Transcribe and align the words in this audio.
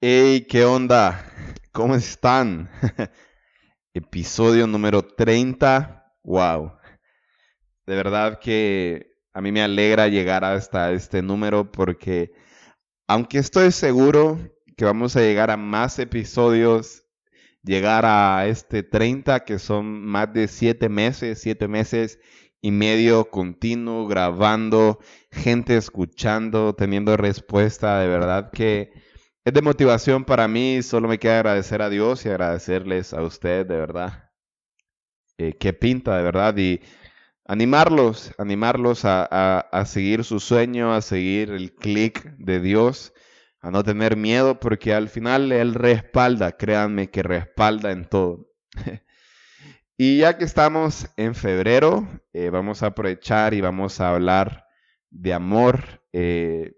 Hey, 0.00 0.46
¿qué 0.48 0.64
onda? 0.64 1.24
¿Cómo 1.72 1.96
están? 1.96 2.70
Episodio 3.94 4.68
número 4.68 5.02
30. 5.02 6.14
Wow. 6.22 6.74
De 7.84 7.96
verdad 7.96 8.38
que 8.38 9.16
a 9.32 9.40
mí 9.40 9.50
me 9.50 9.62
alegra 9.62 10.06
llegar 10.06 10.44
hasta 10.44 10.92
este 10.92 11.20
número 11.20 11.72
porque 11.72 12.30
aunque 13.08 13.38
estoy 13.38 13.72
seguro 13.72 14.38
que 14.76 14.84
vamos 14.84 15.16
a 15.16 15.20
llegar 15.20 15.50
a 15.50 15.56
más 15.56 15.98
episodios, 15.98 17.07
llegar 17.62 18.04
a 18.06 18.46
este 18.46 18.82
30 18.82 19.44
que 19.44 19.58
son 19.58 20.04
más 20.04 20.32
de 20.32 20.48
7 20.48 20.88
meses, 20.88 21.40
7 21.40 21.68
meses 21.68 22.18
y 22.60 22.70
medio 22.70 23.30
continuo 23.30 24.06
grabando, 24.06 24.98
gente 25.30 25.76
escuchando, 25.76 26.74
teniendo 26.74 27.16
respuesta, 27.16 28.00
de 28.00 28.08
verdad 28.08 28.50
que 28.50 28.92
es 29.44 29.54
de 29.54 29.62
motivación 29.62 30.24
para 30.24 30.46
mí, 30.48 30.82
solo 30.82 31.08
me 31.08 31.18
queda 31.18 31.36
agradecer 31.36 31.80
a 31.80 31.88
Dios 31.88 32.26
y 32.26 32.28
agradecerles 32.28 33.14
a 33.14 33.22
usted, 33.22 33.64
de 33.64 33.76
verdad. 33.76 34.30
Eh, 35.38 35.54
qué 35.58 35.72
pinta, 35.72 36.16
de 36.18 36.22
verdad, 36.22 36.56
y 36.58 36.80
animarlos, 37.46 38.34
animarlos 38.38 39.04
a, 39.04 39.60
a 39.60 39.84
seguir 39.86 40.24
su 40.24 40.40
sueño, 40.40 40.92
a 40.92 41.00
seguir 41.00 41.50
el 41.50 41.74
clic 41.74 42.24
de 42.36 42.60
Dios, 42.60 43.14
a 43.60 43.70
no 43.70 43.82
tener 43.82 44.16
miedo, 44.16 44.60
porque 44.60 44.94
al 44.94 45.08
final 45.08 45.50
Él 45.52 45.74
respalda, 45.74 46.56
créanme 46.56 47.10
que 47.10 47.22
respalda 47.22 47.90
en 47.90 48.04
todo. 48.04 48.48
y 49.96 50.18
ya 50.18 50.38
que 50.38 50.44
estamos 50.44 51.08
en 51.16 51.34
febrero, 51.34 52.08
eh, 52.32 52.50
vamos 52.50 52.82
a 52.82 52.88
aprovechar 52.88 53.54
y 53.54 53.60
vamos 53.60 54.00
a 54.00 54.10
hablar 54.10 54.66
de 55.10 55.32
amor. 55.32 56.02
Eh, 56.12 56.74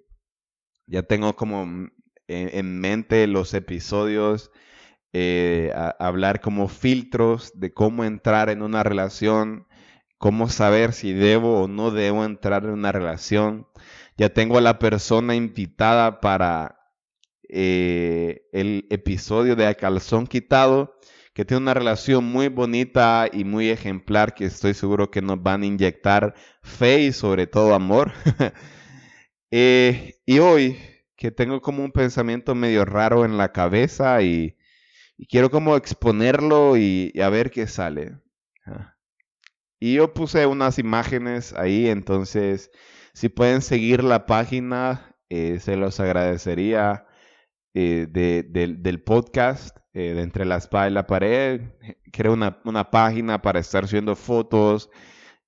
ya 0.87 1.03
tengo 1.03 1.37
como 1.37 1.91
en, 2.29 2.81
mente 2.81 3.27
los 3.27 3.55
episodios, 3.55 4.51
eh, 5.13 5.73
hablar 5.99 6.41
como 6.41 6.69
filtros 6.69 7.53
de 7.55 7.73
cómo 7.73 8.05
entrar 8.05 8.49
en 8.51 8.63
una 8.63 8.83
relación, 8.83 9.67
cómo 10.19 10.49
saber 10.49 10.93
si 10.93 11.13
debo 11.13 11.63
o 11.63 11.69
no 11.69 11.91
debo 11.91 12.25
entrar 12.25 12.65
en 12.65 12.71
una 12.71 12.93
relación. 12.93 13.67
Ya 14.21 14.29
tengo 14.29 14.59
a 14.59 14.61
la 14.61 14.79
persona 14.79 15.35
invitada 15.35 16.21
para 16.21 16.79
eh, 17.49 18.43
el 18.53 18.87
episodio 18.91 19.57
de 19.57 19.67
A 19.67 19.75
Calzón 19.75 20.27
Quitado, 20.27 20.95
que 21.33 21.47
tiene 21.47 21.63
una 21.63 21.73
relación 21.73 22.27
muy 22.27 22.49
bonita 22.49 23.31
y 23.33 23.45
muy 23.45 23.71
ejemplar 23.71 24.35
que 24.35 24.45
estoy 24.45 24.75
seguro 24.75 25.11
que 25.11 25.23
nos 25.23 25.43
van 25.43 25.63
a 25.63 25.67
inyectar 25.67 26.35
fe 26.63 27.01
y 27.01 27.13
sobre 27.13 27.47
todo 27.47 27.75
amor. 27.75 28.13
Eh, 29.53 30.21
y 30.27 30.39
hoy 30.39 30.79
que 31.17 31.33
tengo 31.33 31.61
como 31.61 31.83
un 31.83 31.91
pensamiento 31.91 32.55
medio 32.55 32.85
raro 32.85 33.25
en 33.25 33.37
la 33.37 33.51
cabeza 33.51 34.23
y, 34.23 34.57
quiero 35.29 35.51
como 35.51 35.75
exponerlo 35.75 36.77
y, 36.77 37.13
a 37.21 37.29
ver 37.31 37.51
qué 37.51 37.67
sale. 37.67 38.17
Ah. 38.65 38.95
Y 39.81 39.95
yo 39.95 40.15
puse 40.15 40.47
unas 40.47 40.79
imágenes 40.79 41.53
ahí, 41.55 41.89
entonces 41.89 42.71
si 43.15 43.29
pueden 43.29 43.63
seguir 43.63 44.05
la 44.05 44.27
página, 44.27 45.17
eh, 45.29 45.59
se 45.61 45.77
los 45.77 46.01
agradecería 46.01 47.07
eh, 47.75 48.07
del 48.11 49.03
podcast 49.03 49.77
eh, 49.93 50.15
de 50.15 50.23
Entre 50.23 50.45
la 50.45 50.57
Espada 50.57 50.89
y 50.89 50.93
la 50.93 51.07
Pared. 51.07 51.63
Creo 52.13 52.33
una, 52.33 52.61
una 52.65 52.91
página 52.91 53.41
para 53.43 53.61
estar 53.61 53.87
subiendo 53.87 54.17
fotos 54.17 54.91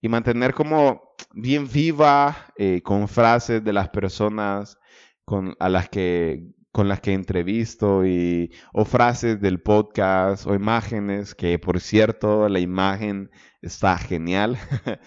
y 0.00 0.08
mantener 0.08 0.54
como 0.54 1.14
bien 1.32 1.68
viva 1.68 2.52
con 2.82 3.08
frases 3.08 3.62
de 3.64 3.72
las 3.72 3.88
personas 3.90 4.78
con, 5.24 5.54
a 5.60 5.68
las 5.68 5.88
que, 5.88 6.52
con 6.72 6.88
las 6.88 7.00
que 7.00 7.12
entrevisto 7.12 8.06
y, 8.06 8.52
o 8.72 8.84
frases 8.84 9.40
del 9.40 9.60
podcast 9.60 10.46
o 10.46 10.54
imágenes, 10.54 11.34
que 11.34 11.58
por 11.58 11.80
cierto 11.80 12.48
la 12.48 12.60
imagen 12.60 13.30
está 13.60 13.98
genial, 13.98 14.58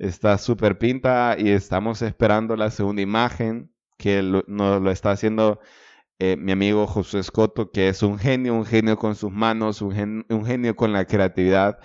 está 0.00 0.38
súper 0.38 0.78
pinta 0.78 1.36
y 1.38 1.50
estamos 1.50 2.00
esperando 2.02 2.56
la 2.56 2.70
segunda 2.70 3.02
imagen 3.02 3.70
que 3.98 4.22
nos 4.22 4.82
lo 4.82 4.90
está 4.90 5.12
haciendo 5.12 5.60
eh, 6.18 6.36
mi 6.38 6.52
amigo 6.52 6.86
José 6.86 7.18
Escoto, 7.18 7.70
que 7.70 7.88
es 7.88 8.02
un 8.02 8.18
genio, 8.18 8.54
un 8.54 8.64
genio 8.64 8.96
con 8.96 9.14
sus 9.14 9.30
manos, 9.30 9.82
un, 9.82 9.92
genio 10.46 10.74
con 10.76 10.92
la 10.92 11.04
creatividad. 11.04 11.78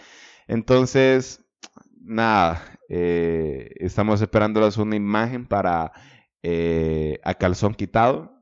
Entonces, 0.47 1.45
nada, 2.01 2.79
eh, 2.89 3.71
estamos 3.77 4.21
esperando 4.21 4.61
la 4.61 4.71
segunda 4.71 4.95
imagen 4.95 5.45
para 5.45 5.91
eh, 6.41 7.19
a 7.23 7.33
calzón 7.33 7.75
quitado. 7.75 8.33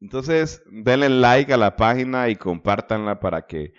Entonces, 0.00 0.62
denle 0.70 1.08
like 1.08 1.52
a 1.52 1.56
la 1.56 1.76
página 1.76 2.28
y 2.28 2.36
compártanla 2.36 3.20
para 3.20 3.46
que, 3.46 3.72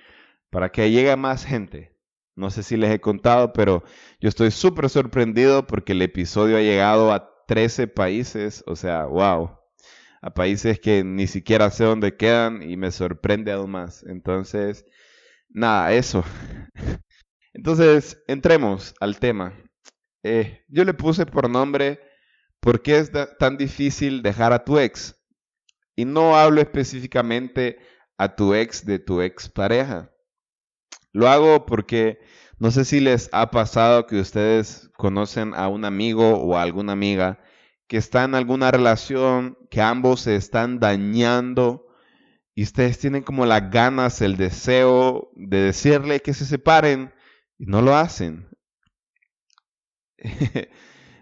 para 0.49 0.71
que 0.71 0.89
llegue 0.89 1.15
más 1.15 1.45
gente. 1.45 1.96
No 2.37 2.49
sé 2.51 2.63
si 2.63 2.77
les 2.77 2.91
he 2.91 3.01
contado, 3.01 3.51
pero 3.53 3.83
yo 4.21 4.29
estoy 4.29 4.51
súper 4.51 4.89
sorprendido 4.89 5.67
porque 5.67 5.91
el 5.93 6.01
episodio 6.01 6.57
ha 6.57 6.61
llegado 6.61 7.11
a 7.11 7.29
13 7.47 7.87
países. 7.87 8.63
O 8.67 8.75
sea, 8.75 9.05
wow. 9.05 9.57
A 10.21 10.33
países 10.33 10.79
que 10.79 11.03
ni 11.03 11.27
siquiera 11.27 11.69
sé 11.69 11.83
dónde 11.83 12.15
quedan 12.15 12.63
y 12.63 12.77
me 12.77 12.91
sorprende 12.91 13.51
aún 13.51 13.71
más. 13.71 14.03
Entonces, 14.03 14.85
nada, 15.49 15.93
eso. 15.93 16.23
Entonces, 17.53 18.23
entremos 18.27 18.93
al 18.99 19.19
tema. 19.19 19.53
Eh, 20.23 20.63
yo 20.69 20.85
le 20.85 20.93
puse 20.93 21.25
por 21.25 21.49
nombre 21.49 21.99
¿Por 22.59 22.81
qué 22.81 22.97
es 22.97 23.11
tan 23.39 23.57
difícil 23.57 24.21
dejar 24.21 24.51
a 24.51 24.63
tu 24.63 24.77
ex? 24.77 25.15
Y 25.95 26.05
no 26.05 26.35
hablo 26.35 26.61
específicamente 26.61 27.79
a 28.17 28.35
tu 28.35 28.53
ex 28.53 28.85
de 28.85 28.99
tu 28.99 29.21
ex 29.21 29.47
pareja. 29.47 30.11
Lo 31.17 31.27
hago 31.29 31.65
porque 31.65 32.19
no 32.59 32.69
sé 32.69 32.85
si 32.85 32.99
les 32.99 33.31
ha 33.31 33.49
pasado 33.49 34.05
que 34.05 34.19
ustedes 34.19 34.91
conocen 34.97 35.55
a 35.55 35.67
un 35.67 35.83
amigo 35.83 36.37
o 36.37 36.55
a 36.55 36.61
alguna 36.61 36.93
amiga 36.93 37.39
que 37.87 37.97
está 37.97 38.23
en 38.23 38.35
alguna 38.35 38.69
relación, 38.69 39.57
que 39.71 39.81
ambos 39.81 40.21
se 40.21 40.35
están 40.35 40.79
dañando 40.79 41.87
y 42.53 42.61
ustedes 42.61 42.99
tienen 42.99 43.23
como 43.23 43.47
las 43.47 43.71
ganas, 43.71 44.21
el 44.21 44.37
deseo 44.37 45.31
de 45.35 45.57
decirle 45.57 46.19
que 46.19 46.35
se 46.35 46.45
separen 46.45 47.11
y 47.57 47.65
no 47.65 47.81
lo 47.81 47.95
hacen. 47.95 48.47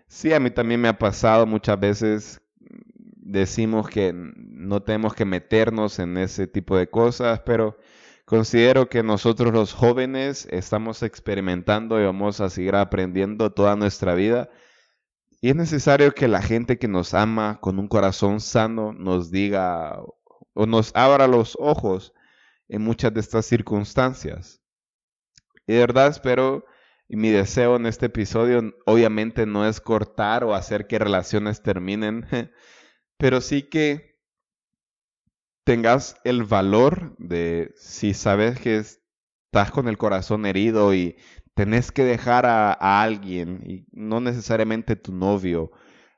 Sí, 0.07 0.33
a 0.33 0.39
mí 0.39 0.51
también 0.51 0.79
me 0.79 0.87
ha 0.87 0.97
pasado 0.99 1.45
muchas 1.45 1.79
veces. 1.79 2.41
Decimos 2.59 3.89
que 3.89 4.13
no 4.13 4.81
tenemos 4.83 5.13
que 5.13 5.25
meternos 5.25 5.99
en 5.99 6.17
ese 6.17 6.47
tipo 6.47 6.77
de 6.77 6.89
cosas, 6.89 7.41
pero 7.45 7.77
considero 8.25 8.89
que 8.89 9.03
nosotros 9.03 9.53
los 9.53 9.73
jóvenes 9.73 10.47
estamos 10.51 11.03
experimentando 11.03 11.99
y 11.99 12.05
vamos 12.05 12.41
a 12.41 12.49
seguir 12.49 12.75
aprendiendo 12.75 13.51
toda 13.51 13.75
nuestra 13.75 14.15
vida. 14.15 14.49
Y 15.41 15.49
es 15.49 15.55
necesario 15.55 16.13
que 16.13 16.27
la 16.27 16.41
gente 16.41 16.79
que 16.79 16.87
nos 16.87 17.13
ama 17.13 17.59
con 17.61 17.79
un 17.79 17.87
corazón 17.87 18.39
sano 18.41 18.93
nos 18.93 19.31
diga 19.31 20.01
o 20.53 20.65
nos 20.65 20.91
abra 20.95 21.27
los 21.27 21.55
ojos 21.59 22.13
en 22.67 22.81
muchas 22.81 23.13
de 23.13 23.19
estas 23.19 23.45
circunstancias. 23.45 24.61
Y 25.67 25.73
de 25.73 25.79
verdad 25.79 26.07
espero 26.07 26.65
y 27.07 27.17
mi 27.17 27.29
deseo 27.29 27.75
en 27.75 27.85
este 27.85 28.07
episodio 28.07 28.73
obviamente 28.85 29.45
no 29.45 29.67
es 29.67 29.79
cortar 29.79 30.43
o 30.43 30.55
hacer 30.55 30.87
que 30.87 30.97
relaciones 30.97 31.61
terminen, 31.61 32.25
pero 33.17 33.41
sí 33.41 33.63
que 33.63 34.14
tengas 35.65 36.15
el 36.23 36.43
valor 36.43 37.15
de 37.17 37.73
si 37.75 38.13
sabes 38.13 38.59
que 38.59 38.77
estás 38.77 39.71
con 39.71 39.87
el 39.87 39.97
corazón 39.97 40.45
herido 40.45 40.93
y 40.93 41.17
tenés 41.55 41.91
que 41.91 42.03
dejar 42.03 42.45
a, 42.45 43.01
alguien, 43.01 43.61
y 43.65 43.87
no 43.91 44.21
necesariamente 44.21 44.95
tu 44.95 45.11
novio, 45.11 45.71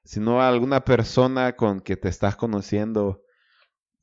sino 0.04 0.42
a 0.42 0.50
alguna 0.50 0.84
persona 0.84 1.56
con 1.56 1.80
que 1.80 1.96
te 1.96 2.10
estás 2.10 2.36
conociendo, 2.36 3.24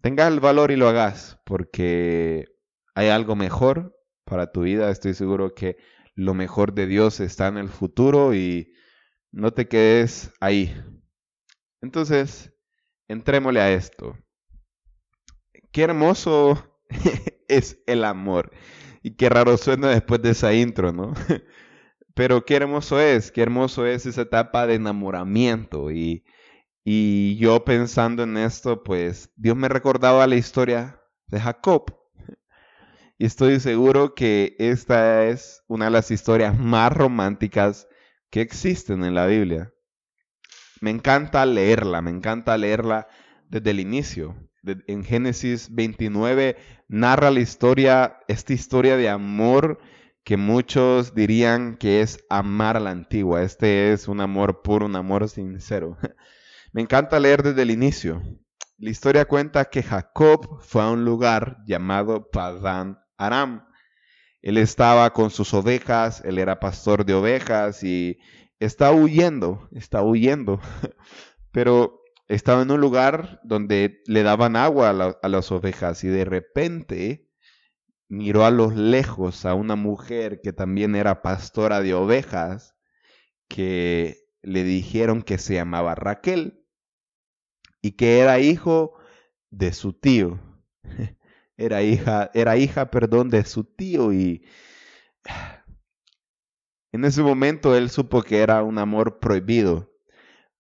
tengas 0.01 0.33
el 0.33 0.41
valor 0.41 0.71
y 0.71 0.77
lo 0.77 0.89
hagas, 0.89 1.41
porque 1.45 2.47
hay 2.95 3.09
algo 3.09 3.37
mejor 3.37 3.97
para 4.25 4.51
tu 4.53 4.63
vida. 4.63 4.91
Estoy 4.91 5.15
seguro 5.15 5.55
que 5.55 5.77
lo 6.15 6.35
mejor 6.35 6.73
de 6.73 6.87
Dios 6.87 7.21
está 7.21 7.49
en 7.49 7.59
el 7.59 7.69
futuro 7.69 8.35
y 8.35 8.73
no 9.33 9.53
te 9.53 9.69
quedes 9.69 10.33
ahí. 10.41 10.75
Entonces, 11.83 12.55
entrémosle 13.09 13.61
a 13.61 13.73
esto. 13.73 14.17
Qué 15.75 15.83
hermoso 15.83 16.65
es 17.49 17.83
el 17.89 18.05
amor. 18.05 18.53
Y 19.03 19.17
qué 19.17 19.29
raro 19.29 19.57
suena 19.57 19.89
después 19.89 20.23
de 20.23 20.31
esa 20.31 20.55
intro, 20.55 20.93
¿no? 20.93 21.15
Pero 22.15 22.45
qué 22.45 22.55
hermoso 22.55 23.01
es, 23.01 23.33
qué 23.33 23.43
hermoso 23.43 23.85
es 23.85 24.07
esa 24.07 24.23
etapa 24.23 24.69
de 24.69 24.77
enamoramiento. 24.77 25.91
Y, 25.91 26.25
y 26.85 27.37
yo 27.39 27.65
pensando 27.65 28.23
en 28.23 28.37
esto, 28.37 28.85
pues 28.85 29.33
Dios 29.35 29.57
me 29.57 29.69
recordaba 29.69 30.29
la 30.29 30.37
historia 30.37 31.03
de 31.27 31.41
Jacob. 31.41 31.87
Y 33.19 33.27
estoy 33.27 33.59
seguro 33.59 34.15
que 34.15 34.57
esta 34.59 35.27
es 35.27 35.63
una 35.69 35.87
de 35.87 35.93
las 35.93 36.11
historias 36.11 36.57
más 36.59 36.93
románticas 36.93 37.89
que 38.31 38.41
existen 38.43 39.05
en 39.05 39.15
la 39.15 39.27
Biblia. 39.27 39.73
Me 40.81 40.91
encanta 40.91 41.47
leerla, 41.47 42.01
me 42.03 42.11
encanta 42.11 42.57
leerla 42.59 43.09
desde 43.49 43.71
el 43.71 43.81
inicio. 43.81 44.37
En 44.87 45.05
Génesis 45.05 45.75
29 45.75 46.57
narra 46.89 47.31
la 47.31 47.41
historia, 47.41 48.19
esta 48.29 48.53
historia 48.53 48.97
de 48.97 49.09
amor 49.09 49.79
que 50.25 50.37
muchos 50.37 51.15
dirían 51.15 51.77
que 51.77 52.01
es 52.01 52.25
amar 52.31 52.77
a 52.77 52.81
la 52.81 52.91
antigua. 52.91 53.43
Este 53.43 53.93
es 53.93 54.09
un 54.09 54.21
amor 54.21 54.63
puro, 54.63 54.87
un 54.87 54.97
amor 54.97 55.29
sincero. 55.29 55.99
Me 56.73 56.83
encanta 56.83 57.21
leer 57.21 57.43
desde 57.43 57.63
el 57.63 57.71
inicio. 57.71 58.23
La 58.79 58.91
historia 58.91 59.27
cuenta 59.27 59.67
que 59.67 59.83
Jacob 59.83 60.61
fue 60.63 60.83
a 60.83 60.91
un 60.91 61.05
lugar 61.05 61.59
llamado 61.67 62.31
Padán 62.31 62.99
Aram. 63.17 63.67
Él 64.43 64.59
estaba 64.59 65.13
con 65.13 65.31
sus 65.31 65.55
ovejas, 65.55 66.23
él 66.25 66.39
era 66.39 66.59
pastor 66.59 67.05
de 67.05 67.15
ovejas 67.15 67.85
y 67.85 68.19
está 68.59 68.93
huyendo, 68.93 69.69
está 69.73 70.03
huyendo. 70.03 70.61
Pero 71.53 72.01
estaba 72.29 72.63
en 72.63 72.71
un 72.71 72.81
lugar 72.81 73.41
donde 73.45 74.03
le 74.07 74.23
daban 74.23 74.57
agua 74.57 74.91
a, 75.23 75.29
las 75.29 75.53
ovejas 75.53 76.05
y 76.05 76.09
de 76.09 76.25
repente 76.25 77.29
miró 78.09 78.45
a 78.45 78.51
los 78.51 78.75
lejos 78.75 79.45
a 79.45 79.55
una 79.55 79.77
mujer 79.77 80.41
que 80.43 80.53
también 80.53 80.95
era 80.95 81.23
pastora 81.23 81.81
de 81.81 81.95
ovejas, 81.95 82.77
que 83.49 84.19
le 84.43 84.65
dijeron 84.65 85.23
que 85.23 85.39
se 85.39 85.55
llamaba 85.55 85.95
Raquel 85.95 86.65
y 87.83 87.93
que 87.93 88.21
era 88.21 88.41
hijo 88.41 88.95
de 89.51 89.73
su 89.73 89.93
tío. 89.93 90.41
Era 91.57 91.85
hija, 91.85 92.33
era 92.35 92.57
hija, 92.57 92.91
perdón, 92.91 93.31
de 93.31 93.45
su 93.45 93.63
tío 93.63 94.13
y 94.13 94.45
en 96.93 97.05
ese 97.05 97.23
momento 97.23 97.77
él 97.77 97.91
supo 97.91 98.23
que 98.23 98.41
era 98.41 98.65
un 98.65 98.77
amor 98.79 99.21
prohibido. 99.21 99.94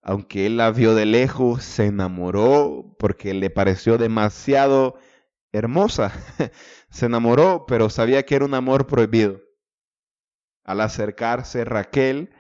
Aunque 0.06 0.44
él 0.44 0.58
la 0.58 0.70
vio 0.70 0.94
de 0.94 1.06
lejos, 1.06 1.64
se 1.64 1.86
enamoró 1.86 2.94
porque 2.98 3.32
le 3.32 3.48
pareció 3.48 3.96
demasiado 3.96 4.98
hermosa. 5.50 6.12
Se 6.90 7.06
enamoró, 7.06 7.64
pero 7.66 7.90
sabía 7.90 8.24
que 8.24 8.36
era 8.36 8.44
un 8.44 8.54
amor 8.54 8.86
prohibido. 8.86 9.40
Al 10.62 10.80
acercarse 10.80 11.64
Raquel, 11.64 12.30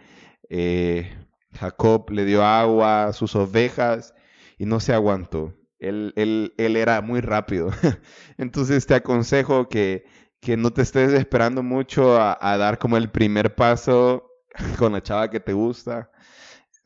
eh, 0.48 1.12
Jacob 1.58 2.08
le 2.10 2.24
dio 2.24 2.44
agua 2.44 3.06
a 3.06 3.12
sus 3.12 3.34
ovejas 3.34 4.14
y 4.58 4.66
no 4.66 4.78
se 4.78 4.92
aguantó. 4.92 5.54
Él, 5.80 6.12
él, 6.16 6.54
él 6.56 6.76
era 6.76 7.00
muy 7.00 7.20
rápido. 7.20 7.70
Entonces 8.38 8.86
te 8.86 8.94
aconsejo 8.94 9.68
que, 9.68 10.04
que, 10.40 10.56
no 10.56 10.72
te 10.72 10.82
estés 10.82 11.12
esperando 11.14 11.64
mucho 11.64 12.16
a, 12.16 12.38
a 12.40 12.56
dar 12.58 12.78
como 12.78 12.96
el 12.96 13.10
primer 13.10 13.56
paso 13.56 14.30
con 14.78 14.92
la 14.92 15.02
chava 15.02 15.30
que 15.30 15.40
te 15.40 15.52
gusta. 15.52 16.10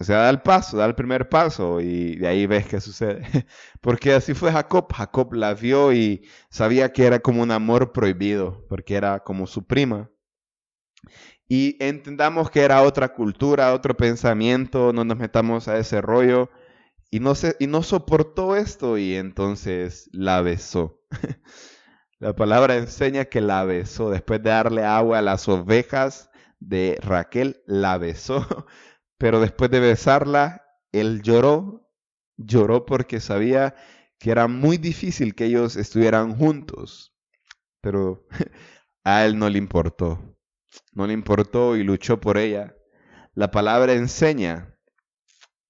O 0.01 0.05
sea, 0.05 0.19
da 0.19 0.31
el 0.31 0.43
paso, 0.43 0.77
da 0.77 0.87
el 0.87 0.95
primer 0.95 1.29
paso 1.29 1.81
y 1.81 2.17
de 2.17 2.29
ahí 2.29 2.47
ves 2.47 2.67
qué 2.67 2.81
sucede. 2.81 3.23
Porque 3.81 4.13
así 4.15 4.33
fue 4.35 4.53
Jacob. 4.53 4.93
Jacob 4.93 5.33
la 5.35 5.55
vio 5.55 5.93
y 5.93 6.25
sabía 6.51 6.93
que 6.93 7.07
era 7.07 7.19
como 7.21 7.43
un 7.43 7.51
amor 7.51 7.93
prohibido, 7.93 8.65
porque 8.69 8.95
era 8.95 9.21
como 9.25 9.47
su 9.47 9.67
prima. 9.67 10.11
Y 11.49 11.77
entendamos 11.83 12.51
que 12.51 12.61
era 12.61 12.83
otra 12.83 13.09
cultura, 13.15 13.73
otro 13.75 13.97
pensamiento, 13.97 14.93
no 14.93 15.05
nos 15.05 15.17
metamos 15.17 15.67
a 15.69 15.79
ese 15.79 16.01
rollo. 16.01 16.51
Y 17.11 17.21
no, 17.21 17.35
se, 17.35 17.57
y 17.59 17.67
no 17.67 17.83
soportó 17.83 18.55
esto 18.57 18.99
y 18.99 19.15
entonces 19.15 20.11
la 20.13 20.43
besó. 20.43 21.01
la 22.21 22.35
palabra 22.37 22.77
enseña 22.77 23.25
que 23.27 23.41
la 23.41 23.65
besó. 23.65 24.11
Después 24.11 24.43
de 24.43 24.51
darle 24.51 24.85
agua 24.85 25.19
a 25.19 25.23
las 25.23 25.49
ovejas 25.49 26.31
de 26.61 26.99
Raquel, 27.03 27.63
la 27.67 27.99
besó. 27.99 28.47
Pero 29.19 29.41
después 29.41 29.71
de 29.71 29.81
besarla, 29.81 30.65
él 30.93 31.23
lloró, 31.23 31.91
lloró 32.37 32.87
porque 32.87 33.21
sabía 33.21 33.75
que 34.19 34.31
era 34.31 34.49
muy 34.49 34.79
difícil 34.79 35.35
que 35.35 35.47
ellos 35.47 35.77
estuvieran 35.77 36.37
juntos. 36.37 37.15
Pero 37.81 38.27
a 39.05 39.25
él 39.25 39.39
no 39.39 39.49
le 39.49 39.59
importó. 39.59 40.37
No 40.93 41.07
le 41.07 41.13
importó 41.13 41.77
y 41.77 41.83
luchó 41.83 42.21
por 42.21 42.39
ella. 42.39 42.75
La 43.35 43.51
palabra 43.51 43.93
enseña 43.93 44.79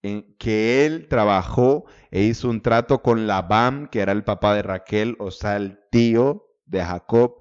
en 0.02 0.36
que 0.38 0.86
él 0.86 1.08
trabajó 1.08 1.84
e 2.10 2.22
hizo 2.22 2.48
un 2.48 2.62
trato 2.62 3.02
con 3.02 3.26
Labán, 3.26 3.88
que 3.88 4.00
era 4.00 4.12
el 4.12 4.24
papá 4.24 4.54
de 4.54 4.62
Raquel, 4.62 5.16
o 5.18 5.30
sea, 5.30 5.56
el 5.56 5.80
tío 5.90 6.46
de 6.66 6.84
Jacob, 6.84 7.37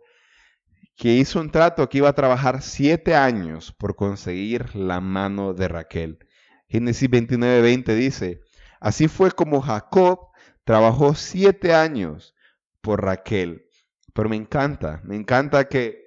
que 0.97 1.13
hizo 1.13 1.39
un 1.39 1.51
trato 1.51 1.87
que 1.87 1.99
iba 1.99 2.09
a 2.09 2.15
trabajar 2.15 2.63
siete 2.63 3.15
años 3.15 3.71
por 3.71 3.95
conseguir 3.95 4.75
la 4.75 4.99
mano 4.99 5.53
de 5.53 5.67
Raquel. 5.67 6.17
Génesis 6.67 7.07
29, 7.09 7.61
20 7.61 7.95
dice, 7.95 8.41
así 8.81 9.07
fue 9.07 9.31
como 9.31 9.61
Jacob 9.61 10.31
trabajó 10.65 11.13
siete 11.13 11.73
años 11.73 12.35
por 12.81 13.03
Raquel. 13.03 13.67
Pero 14.13 14.27
me 14.27 14.35
encanta, 14.35 15.01
me 15.03 15.15
encanta 15.15 15.69
que 15.69 16.03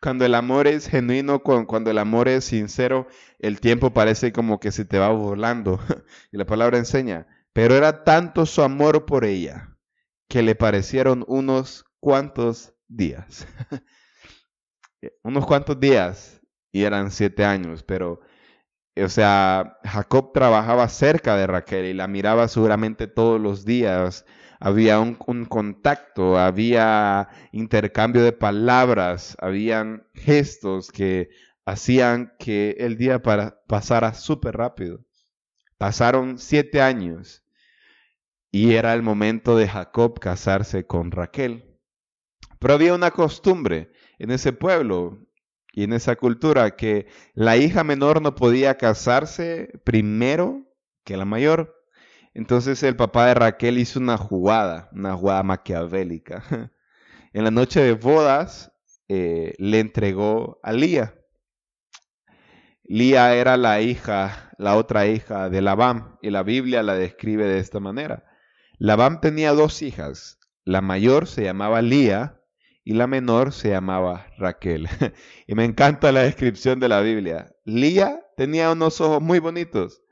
cuando 0.00 0.24
el 0.24 0.34
amor 0.34 0.66
es 0.66 0.88
genuino, 0.88 1.42
cuando 1.42 1.90
el 1.90 1.98
amor 1.98 2.28
es 2.28 2.46
sincero, 2.46 3.06
el 3.38 3.60
tiempo 3.60 3.92
parece 3.92 4.32
como 4.32 4.58
que 4.58 4.72
se 4.72 4.86
te 4.86 4.98
va 4.98 5.10
volando. 5.10 5.78
y 6.32 6.38
la 6.38 6.46
palabra 6.46 6.78
enseña, 6.78 7.26
pero 7.52 7.74
era 7.74 8.04
tanto 8.04 8.46
su 8.46 8.62
amor 8.62 9.04
por 9.04 9.26
ella 9.26 9.76
que 10.28 10.42
le 10.42 10.54
parecieron 10.54 11.24
unos 11.28 11.84
cuantos 12.00 12.74
días. 12.88 13.46
unos 15.22 15.46
cuantos 15.46 15.78
días 15.78 16.40
y 16.72 16.82
eran 16.82 17.10
siete 17.10 17.44
años, 17.44 17.82
pero, 17.82 18.20
o 18.96 19.08
sea, 19.08 19.78
Jacob 19.84 20.32
trabajaba 20.32 20.88
cerca 20.88 21.36
de 21.36 21.46
Raquel 21.46 21.86
y 21.86 21.94
la 21.94 22.08
miraba 22.08 22.48
seguramente 22.48 23.06
todos 23.06 23.40
los 23.40 23.64
días. 23.64 24.24
Había 24.60 25.00
un, 25.00 25.14
contacto, 25.46 26.38
había 26.38 27.28
intercambio 27.52 28.22
de 28.22 28.32
palabras, 28.32 29.36
habían 29.40 30.06
gestos 30.14 30.90
que 30.90 31.30
hacían 31.66 32.32
que 32.38 32.76
el 32.78 32.96
día 32.96 33.22
para, 33.22 33.62
pasara 33.66 34.14
súper 34.14 34.56
rápido. 34.56 35.04
Pasaron 35.78 36.38
siete 36.38 36.80
años 36.80 37.44
y 38.50 38.74
era 38.74 38.94
el 38.94 39.02
momento 39.02 39.56
de 39.56 39.68
Jacob 39.68 40.18
casarse 40.20 40.86
con 40.86 41.10
Raquel. 41.10 41.78
Pero 42.58 42.74
había 42.74 42.94
una 42.94 43.10
costumbre 43.10 43.92
en 44.18 44.30
ese 44.30 44.52
pueblo 44.52 45.18
y 45.72 45.84
en 45.84 45.92
esa 45.92 46.16
cultura 46.16 46.76
que 46.76 47.06
la 47.34 47.56
hija 47.56 47.82
menor 47.84 48.22
no 48.22 48.34
podía 48.34 48.76
casarse 48.76 49.80
primero 49.84 50.62
que 51.04 51.16
la 51.16 51.24
mayor. 51.24 51.74
Entonces 52.32 52.82
el 52.82 52.96
papá 52.96 53.26
de 53.26 53.34
Raquel 53.34 53.78
hizo 53.78 53.98
una 53.98 54.16
jugada, 54.16 54.88
una 54.92 55.14
jugada 55.14 55.42
maquiavélica. 55.42 56.42
En 57.32 57.42
la 57.42 57.50
noche 57.50 57.80
de 57.80 57.94
bodas 57.94 58.70
eh, 59.08 59.54
le 59.58 59.80
entregó 59.80 60.60
a 60.62 60.72
Lía. 60.72 61.16
Lía 62.84 63.34
era 63.34 63.56
la 63.56 63.80
hija, 63.80 64.52
la 64.56 64.76
otra 64.76 65.08
hija 65.08 65.50
de 65.50 65.60
Labán, 65.60 66.16
y 66.22 66.30
la 66.30 66.44
Biblia 66.44 66.84
la 66.84 66.94
describe 66.94 67.44
de 67.44 67.58
esta 67.58 67.80
manera. 67.80 68.24
Labán 68.78 69.20
tenía 69.20 69.50
dos 69.50 69.82
hijas. 69.82 70.38
La 70.64 70.80
mayor 70.80 71.26
se 71.26 71.42
llamaba 71.42 71.82
Lía 71.82 72.40
y 72.84 72.92
la 72.92 73.06
menor 73.06 73.52
se 73.52 73.70
llamaba 73.70 74.26
Raquel. 74.36 74.88
y 75.46 75.54
me 75.54 75.64
encanta 75.64 76.12
la 76.12 76.22
descripción 76.22 76.80
de 76.80 76.88
la 76.88 77.00
Biblia. 77.00 77.54
Lía 77.64 78.20
tenía 78.36 78.70
unos 78.72 79.00
ojos 79.00 79.22
muy 79.22 79.38
bonitos, 79.38 80.02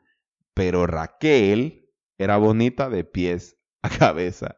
pero 0.54 0.86
Raquel 0.86 1.90
era 2.18 2.38
bonita 2.38 2.88
de 2.88 3.04
pies 3.04 3.58
a 3.82 3.90
cabeza. 3.90 4.56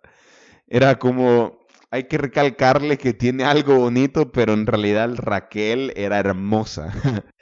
Era 0.69 0.99
como, 0.99 1.67
hay 1.91 2.05
que 2.05 2.19
recalcarle 2.19 2.99
que 2.99 3.15
tiene 3.15 3.45
algo 3.45 3.79
bonito, 3.79 4.31
pero 4.33 4.55
en 4.55 4.67
realidad 4.67 5.11
Raquel 5.17 5.93
era 5.97 6.19
hermosa. 6.19 6.93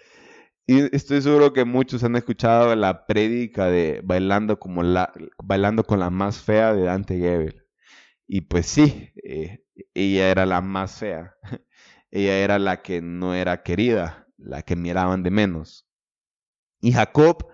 y 0.67 0.95
estoy 0.97 1.21
seguro 1.21 1.52
que 1.52 1.64
muchos 1.64 2.02
han 2.02 2.17
escuchado 2.17 2.75
la 2.76 3.07
prédica 3.07 3.67
de 3.67 4.00
bailando, 4.05 4.59
como 4.59 4.83
la, 4.83 5.12
bailando 5.43 5.85
con 5.85 6.00
la 6.00 6.11
más 6.11 6.41
fea 6.41 6.73
de 6.73 6.85
Dante 6.85 7.19
Gebel. 7.19 7.67
Y 8.26 8.43
pues 8.43 8.67
sí, 8.67 9.12
eh, 9.25 9.62
ella 9.95 10.31
era 10.31 10.47
la 10.47 10.61
más 10.61 10.99
fea. 10.99 11.37
Ella 12.14 12.41
era 12.41 12.59
la 12.59 12.83
que 12.83 13.00
no 13.00 13.35
era 13.35 13.62
querida, 13.62 14.29
la 14.37 14.61
que 14.61 14.76
miraban 14.76 15.23
de 15.23 15.31
menos. 15.31 15.87
Y 16.83 16.93
Jacob 16.93 17.49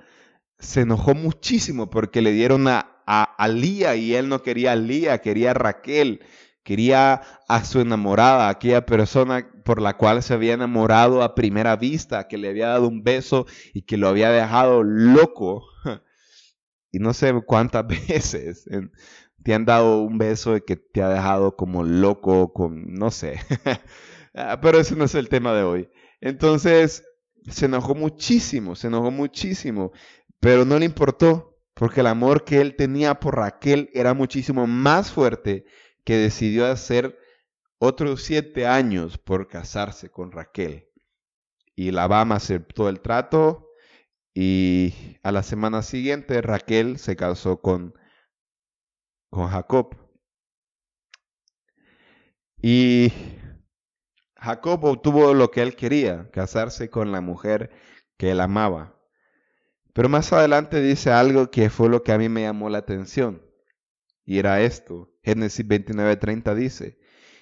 se 0.58 0.80
enojó 0.80 1.14
muchísimo 1.14 1.90
porque 1.90 2.22
le 2.22 2.32
dieron 2.32 2.66
a, 2.66 2.98
a, 3.06 3.48
Lía 3.48 3.94
y 3.94 4.14
él 4.14 4.28
no 4.28 4.42
quería 4.42 4.72
a 4.72 4.76
Lía, 4.76 5.18
quería 5.20 5.52
a 5.52 5.54
Raquel, 5.54 6.24
quería 6.64 7.22
a 7.48 7.64
su 7.64 7.80
enamorada, 7.80 8.48
aquella 8.48 8.84
persona 8.84 9.48
por 9.64 9.80
la 9.80 9.96
cual 9.96 10.22
se 10.24 10.34
había 10.34 10.54
enamorado 10.54 11.22
a 11.22 11.36
primera 11.36 11.76
vista, 11.76 12.26
que 12.26 12.36
le 12.36 12.48
había 12.48 12.68
dado 12.68 12.88
un 12.88 13.04
beso 13.04 13.46
y 13.72 13.82
que 13.82 13.96
lo 13.96 14.08
había 14.08 14.30
dejado 14.30 14.82
loco. 14.82 15.64
Y 16.90 17.00
no 17.00 17.12
sé 17.12 17.34
cuántas 17.44 17.86
veces, 18.08 18.66
te 19.42 19.54
han 19.54 19.64
dado 19.64 20.02
un 20.02 20.18
beso 20.18 20.62
que 20.64 20.76
te 20.76 21.02
ha 21.02 21.08
dejado 21.08 21.56
como 21.56 21.84
loco, 21.84 22.52
con, 22.52 22.94
no 22.94 23.10
sé. 23.10 23.40
Ah, 24.34 24.60
pero 24.60 24.78
ese 24.78 24.94
no 24.94 25.04
es 25.04 25.16
el 25.16 25.28
tema 25.28 25.52
de 25.52 25.64
hoy. 25.64 25.88
Entonces, 26.20 27.02
se 27.48 27.66
enojó 27.66 27.96
muchísimo, 27.96 28.76
se 28.76 28.86
enojó 28.86 29.10
muchísimo, 29.10 29.90
pero 30.38 30.64
no 30.64 30.78
le 30.78 30.84
importó, 30.84 31.58
porque 31.74 32.00
el 32.00 32.06
amor 32.06 32.44
que 32.44 32.60
él 32.60 32.76
tenía 32.76 33.18
por 33.18 33.36
Raquel 33.36 33.90
era 33.94 34.14
muchísimo 34.14 34.66
más 34.68 35.10
fuerte 35.10 35.64
que 36.04 36.16
decidió 36.16 36.66
hacer 36.66 37.18
otros 37.78 38.22
siete 38.22 38.66
años 38.66 39.18
por 39.18 39.48
casarse 39.48 40.10
con 40.10 40.30
Raquel. 40.30 40.88
Y 41.74 41.90
Labán 41.90 42.32
aceptó 42.32 42.88
el 42.88 43.00
trato 43.00 43.68
y 44.34 44.94
a 45.22 45.32
la 45.32 45.42
semana 45.42 45.82
siguiente 45.82 46.42
Raquel 46.42 46.98
se 46.98 47.16
casó 47.16 47.60
con, 47.60 47.97
con 49.30 49.48
Jacob. 49.48 49.96
Y 52.60 53.12
Jacob 54.36 54.84
obtuvo 54.84 55.34
lo 55.34 55.50
que 55.50 55.62
él 55.62 55.76
quería, 55.76 56.30
casarse 56.30 56.90
con 56.90 57.12
la 57.12 57.20
mujer 57.20 57.70
que 58.16 58.30
él 58.30 58.40
amaba. 58.40 58.98
Pero 59.92 60.08
más 60.08 60.32
adelante 60.32 60.80
dice 60.80 61.10
algo 61.10 61.50
que 61.50 61.70
fue 61.70 61.88
lo 61.88 62.02
que 62.02 62.12
a 62.12 62.18
mí 62.18 62.28
me 62.28 62.42
llamó 62.42 62.68
la 62.68 62.78
atención. 62.78 63.42
Y 64.24 64.38
era 64.38 64.60
esto. 64.60 65.12
Génesis 65.22 65.66
29:30 65.66 66.54
dice, 66.54 66.98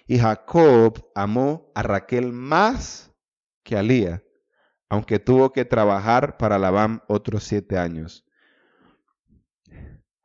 y 0.06 0.18
Jacob 0.18 1.10
amó 1.14 1.72
a 1.74 1.82
Raquel 1.82 2.32
más 2.32 3.12
que 3.64 3.76
a 3.76 3.82
Lía, 3.82 4.22
aunque 4.88 5.18
tuvo 5.18 5.52
que 5.52 5.64
trabajar 5.64 6.36
para 6.36 6.58
Labán 6.58 7.02
otros 7.08 7.44
siete 7.44 7.76
años. 7.76 8.25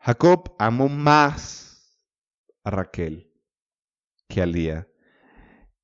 Jacob 0.01 0.55
amó 0.57 0.89
más 0.89 1.99
a 2.63 2.71
Raquel 2.71 3.31
que 4.27 4.41
a 4.41 4.45
Lía. 4.45 4.87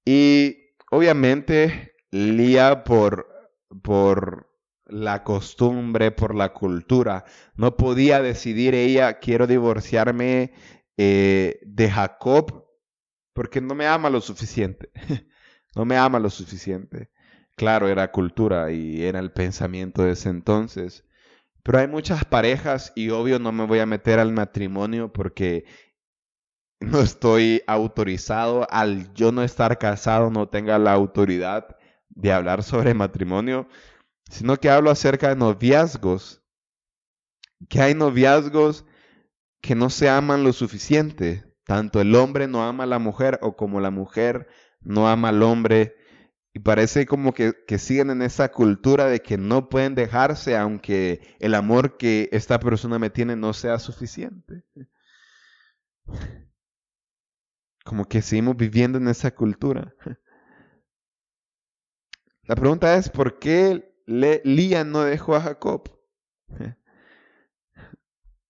Y 0.05 0.57
obviamente 0.89 1.93
Lía 2.11 2.83
por, 2.83 3.27
por 3.83 4.49
la 4.85 5.23
costumbre, 5.23 6.11
por 6.11 6.33
la 6.33 6.53
cultura, 6.53 7.25
no 7.55 7.75
podía 7.77 8.21
decidir 8.21 8.73
ella, 8.73 9.19
quiero 9.19 9.45
divorciarme 9.45 10.53
eh, 10.97 11.59
de 11.63 11.91
Jacob 11.91 12.65
porque 13.33 13.61
no 13.61 13.75
me 13.75 13.85
ama 13.85 14.09
lo 14.09 14.21
suficiente. 14.21 14.89
no 15.75 15.85
me 15.85 15.95
ama 15.95 16.19
lo 16.19 16.31
suficiente. 16.31 17.11
Claro, 17.55 17.87
era 17.87 18.11
cultura 18.11 18.71
y 18.71 19.03
era 19.03 19.19
el 19.19 19.31
pensamiento 19.31 20.03
de 20.03 20.13
ese 20.13 20.29
entonces. 20.29 21.06
Pero 21.67 21.79
hay 21.79 21.87
muchas 21.89 22.23
parejas 22.23 22.93
y 22.95 23.09
obvio 23.09 23.39
no 23.39 23.51
me 23.51 23.65
voy 23.65 23.79
a 23.79 23.85
meter 23.85 24.19
al 24.19 24.31
matrimonio 24.31 25.11
porque 25.11 25.65
no 26.79 27.01
estoy 27.01 27.61
autorizado, 27.67 28.65
al 28.71 29.13
yo 29.13 29.33
no 29.33 29.43
estar 29.43 29.77
casado 29.77 30.29
no 30.29 30.47
tenga 30.47 30.79
la 30.79 30.93
autoridad 30.93 31.75
de 32.07 32.31
hablar 32.31 32.63
sobre 32.63 32.93
matrimonio, 32.93 33.67
sino 34.29 34.55
que 34.55 34.69
hablo 34.69 34.91
acerca 34.91 35.27
de 35.27 35.35
noviazgos, 35.35 36.41
que 37.67 37.81
hay 37.81 37.93
noviazgos 37.95 38.85
que 39.59 39.75
no 39.75 39.89
se 39.89 40.07
aman 40.07 40.45
lo 40.45 40.53
suficiente, 40.53 41.53
tanto 41.65 41.99
el 41.99 42.15
hombre 42.15 42.47
no 42.47 42.63
ama 42.63 42.85
a 42.85 42.87
la 42.87 42.99
mujer 42.99 43.39
o 43.41 43.57
como 43.57 43.81
la 43.81 43.91
mujer 43.91 44.47
no 44.79 45.09
ama 45.09 45.29
al 45.29 45.43
hombre. 45.43 45.97
Y 46.57 46.59
parece 46.59 47.05
como 47.05 47.35
que, 47.35 47.53
siguen 47.77 48.09
en 48.09 48.23
esa 48.23 48.51
cultura 48.51 49.05
de 49.05 49.21
que 49.21 49.37
no 49.37 49.69
pueden 49.69 49.93
dejarse 49.93 50.57
aunque 50.57 51.21
el 51.39 51.53
amor 51.53 51.97
que 51.97 52.29
esta 52.31 52.59
persona 52.59 52.97
me 52.97 53.11
tiene 53.11 53.35
no 53.35 53.53
sea 53.53 53.77
suficiente. 53.77 54.65
Como 57.85 58.05
que 58.05 58.23
seguimos 58.23 58.57
viviendo 58.57 58.97
en 58.97 59.07
esa 59.07 59.29
cultura. 59.29 59.93
La 62.41 62.55
pregunta 62.55 62.95
es, 62.95 63.07
¿por 63.07 63.37
qué 63.37 63.93
Lía 64.07 64.83
no 64.83 65.03
dejó 65.03 65.35
a 65.35 65.41
Jacob? 65.41 65.95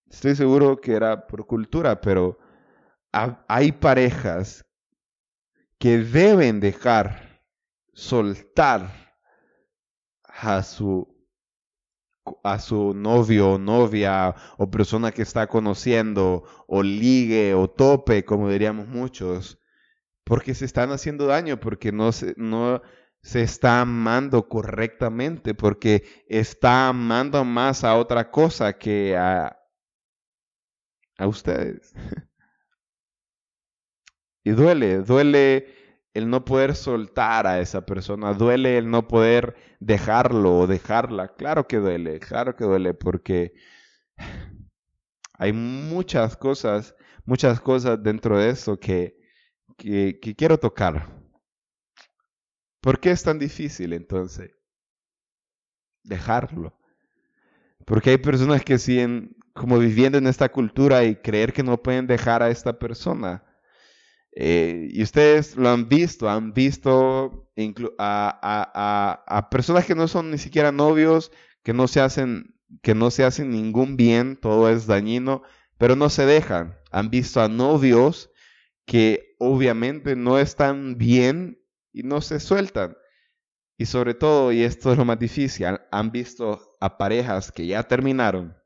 Estoy 0.08 0.34
seguro 0.34 0.80
que 0.80 0.94
era 0.94 1.26
por 1.26 1.46
cultura, 1.46 2.00
pero 2.00 2.38
hay 3.12 3.72
parejas 3.72 4.64
que 5.78 5.98
deben 5.98 6.58
dejar 6.60 7.27
soltar 7.98 9.16
a 10.24 10.62
su 10.62 11.08
a 12.44 12.60
su 12.60 12.94
novio 12.94 13.54
o 13.54 13.58
novia 13.58 14.34
o 14.56 14.70
persona 14.70 15.10
que 15.10 15.22
está 15.22 15.48
conociendo 15.48 16.44
o 16.68 16.82
ligue 16.82 17.54
o 17.54 17.68
tope, 17.68 18.24
como 18.24 18.50
diríamos 18.50 18.86
muchos, 18.86 19.58
porque 20.24 20.54
se 20.54 20.64
están 20.66 20.92
haciendo 20.92 21.26
daño, 21.26 21.58
porque 21.58 21.90
no 21.90 22.12
se, 22.12 22.34
no 22.36 22.82
se 23.22 23.42
está 23.42 23.80
amando 23.80 24.48
correctamente, 24.48 25.54
porque 25.54 26.04
está 26.28 26.88
amando 26.88 27.44
más 27.44 27.82
a 27.82 27.96
otra 27.96 28.30
cosa 28.30 28.74
que 28.78 29.16
a, 29.16 29.58
a 31.18 31.26
ustedes. 31.26 31.92
Y 34.44 34.52
duele, 34.52 35.00
duele 35.02 35.77
el 36.14 36.30
no 36.30 36.44
poder 36.44 36.74
soltar 36.74 37.46
a 37.46 37.60
esa 37.60 37.84
persona, 37.86 38.32
duele 38.32 38.78
el 38.78 38.90
no 38.90 39.06
poder 39.08 39.56
dejarlo 39.80 40.58
o 40.58 40.66
dejarla. 40.66 41.34
Claro 41.34 41.66
que 41.66 41.76
duele, 41.78 42.18
claro 42.20 42.56
que 42.56 42.64
duele, 42.64 42.94
porque 42.94 43.54
hay 45.34 45.52
muchas 45.52 46.36
cosas, 46.36 46.94
muchas 47.24 47.60
cosas 47.60 48.02
dentro 48.02 48.38
de 48.38 48.50
eso 48.50 48.78
que, 48.78 49.16
que, 49.76 50.18
quiero 50.36 50.58
tocar. 50.58 51.16
¿Por 52.80 53.00
qué 53.00 53.10
es 53.10 53.22
tan 53.22 53.38
difícil 53.38 53.92
entonces 53.92 54.50
dejarlo? 56.02 56.76
Porque 57.84 58.10
hay 58.10 58.18
personas 58.18 58.64
que 58.64 58.78
siguen 58.78 59.36
como 59.54 59.78
viviendo 59.78 60.18
en 60.18 60.26
esta 60.26 60.48
cultura 60.48 61.04
y 61.04 61.16
creer 61.16 61.52
que 61.52 61.62
no 61.62 61.82
pueden 61.82 62.06
dejar 62.06 62.42
a 62.42 62.50
esta 62.50 62.78
persona. 62.78 63.44
Eh, 64.40 64.90
y 64.92 65.02
ustedes 65.02 65.56
lo 65.56 65.68
han 65.68 65.88
visto, 65.88 66.28
han 66.28 66.52
visto 66.52 67.50
a, 67.98 69.24
a, 69.26 69.50
personas 69.50 69.84
que 69.84 69.96
no 69.96 70.06
son 70.06 70.30
ni 70.30 70.38
siquiera 70.38 70.70
novios, 70.70 71.32
que 71.64 71.72
no 71.72 71.88
se 71.88 72.00
hacen, 72.00 72.54
que 72.80 72.94
no 72.94 73.10
se 73.10 73.24
hacen 73.24 73.50
ningún 73.50 73.96
bien, 73.96 74.36
todo 74.36 74.68
es 74.68 74.86
dañino, 74.86 75.42
pero 75.76 75.96
no 75.96 76.08
se 76.08 76.24
dejan. 76.24 76.78
Han 76.92 77.10
visto 77.10 77.40
a 77.40 77.48
novios 77.48 78.30
que 78.86 79.34
obviamente 79.40 80.14
no 80.14 80.38
están 80.38 80.98
bien 80.98 81.60
y 81.92 82.04
no 82.04 82.20
se 82.20 82.38
sueltan. 82.38 82.96
Y 83.76 83.86
sobre 83.86 84.14
todo, 84.14 84.52
y 84.52 84.62
esto 84.62 84.92
es 84.92 84.98
lo 84.98 85.04
más 85.04 85.18
difícil, 85.18 85.66
han 85.90 86.12
visto 86.12 86.76
a 86.80 86.96
parejas 86.96 87.50
que 87.50 87.66
ya 87.66 87.82
terminaron, 87.82 88.56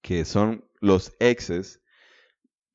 que 0.00 0.24
son 0.24 0.64
los 0.80 1.14
exes, 1.20 1.82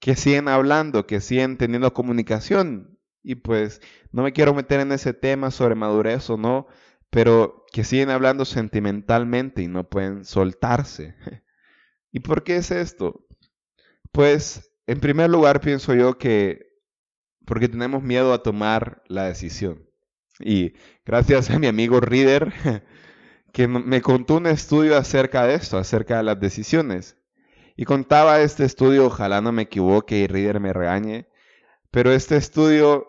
que 0.03 0.17
siguen 0.17 0.49
hablando, 0.49 1.07
que 1.07 1.21
siguen 1.21 1.57
teniendo 1.57 1.93
comunicación. 1.93 2.99
Y 3.23 3.35
pues 3.35 3.81
no 4.11 4.23
me 4.23 4.33
quiero 4.33 4.53
meter 4.53 4.81
en 4.81 4.91
ese 4.91 5.13
tema 5.13 5.49
sobre 5.49 5.75
madurez 5.75 6.29
o 6.29 6.35
no, 6.35 6.67
pero 7.09 7.63
que 7.71 7.85
siguen 7.85 8.09
hablando 8.09 8.43
sentimentalmente 8.43 9.61
y 9.61 9.69
no 9.69 9.89
pueden 9.89 10.25
soltarse. 10.25 11.15
¿Y 12.11 12.19
por 12.19 12.43
qué 12.43 12.57
es 12.57 12.69
esto? 12.69 13.25
Pues 14.11 14.73
en 14.87 14.99
primer 14.99 15.29
lugar 15.29 15.61
pienso 15.61 15.95
yo 15.95 16.17
que 16.17 16.67
porque 17.45 17.69
tenemos 17.69 18.03
miedo 18.03 18.33
a 18.33 18.43
tomar 18.43 19.03
la 19.07 19.23
decisión. 19.23 19.87
Y 20.37 20.73
gracias 21.05 21.49
a 21.49 21.59
mi 21.59 21.67
amigo 21.67 22.01
Reader, 22.01 22.51
que 23.53 23.69
me 23.69 24.01
contó 24.01 24.35
un 24.35 24.47
estudio 24.47 24.97
acerca 24.97 25.47
de 25.47 25.55
esto, 25.55 25.77
acerca 25.77 26.17
de 26.17 26.23
las 26.23 26.41
decisiones. 26.41 27.15
Y 27.75 27.85
contaba 27.85 28.41
este 28.41 28.65
estudio, 28.65 29.07
ojalá 29.07 29.41
no 29.41 29.51
me 29.51 29.63
equivoque 29.63 30.19
y 30.19 30.27
Reader 30.27 30.59
me 30.59 30.73
regañe, 30.73 31.27
pero 31.91 32.11
este 32.11 32.37
estudio 32.37 33.07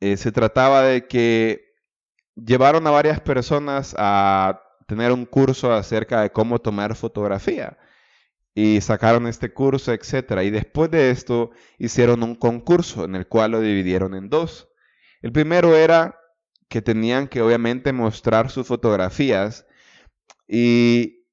eh, 0.00 0.16
se 0.16 0.32
trataba 0.32 0.82
de 0.82 1.06
que 1.06 1.74
llevaron 2.34 2.86
a 2.86 2.90
varias 2.90 3.20
personas 3.20 3.94
a 3.98 4.62
tener 4.86 5.12
un 5.12 5.26
curso 5.26 5.72
acerca 5.72 6.22
de 6.22 6.30
cómo 6.30 6.58
tomar 6.58 6.94
fotografía 6.96 7.78
y 8.54 8.80
sacaron 8.80 9.26
este 9.26 9.52
curso, 9.52 9.92
etc. 9.92 10.42
Y 10.42 10.50
después 10.50 10.90
de 10.90 11.10
esto 11.10 11.50
hicieron 11.78 12.22
un 12.22 12.34
concurso 12.34 13.04
en 13.04 13.16
el 13.16 13.26
cual 13.26 13.52
lo 13.52 13.60
dividieron 13.60 14.14
en 14.14 14.28
dos. 14.28 14.68
El 15.22 15.32
primero 15.32 15.76
era 15.76 16.18
que 16.68 16.82
tenían 16.82 17.28
que 17.28 17.42
obviamente 17.42 17.92
mostrar 17.92 18.50
sus 18.50 18.66
fotografías 18.66 19.66
y 20.48 21.26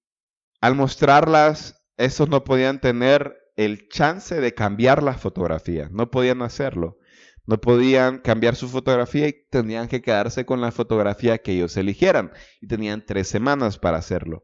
al 0.61 0.75
mostrarlas 0.75 1.78
esos 1.99 2.29
no 2.29 2.43
podían 2.45 2.79
tener 2.79 3.37
el 3.57 3.89
chance 3.89 4.39
de 4.39 4.53
cambiar 4.53 5.03
la 5.03 5.15
fotografía, 5.15 5.89
no 5.91 6.09
podían 6.09 6.41
hacerlo. 6.41 6.97
No 7.45 7.59
podían 7.59 8.19
cambiar 8.19 8.55
su 8.55 8.69
fotografía 8.69 9.27
y 9.27 9.33
tenían 9.49 9.87
que 9.87 10.03
quedarse 10.03 10.45
con 10.45 10.61
la 10.61 10.71
fotografía 10.71 11.39
que 11.39 11.53
ellos 11.53 11.75
eligieran. 11.77 12.31
Y 12.61 12.67
tenían 12.67 13.03
tres 13.03 13.27
semanas 13.27 13.79
para 13.79 13.97
hacerlo. 13.97 14.43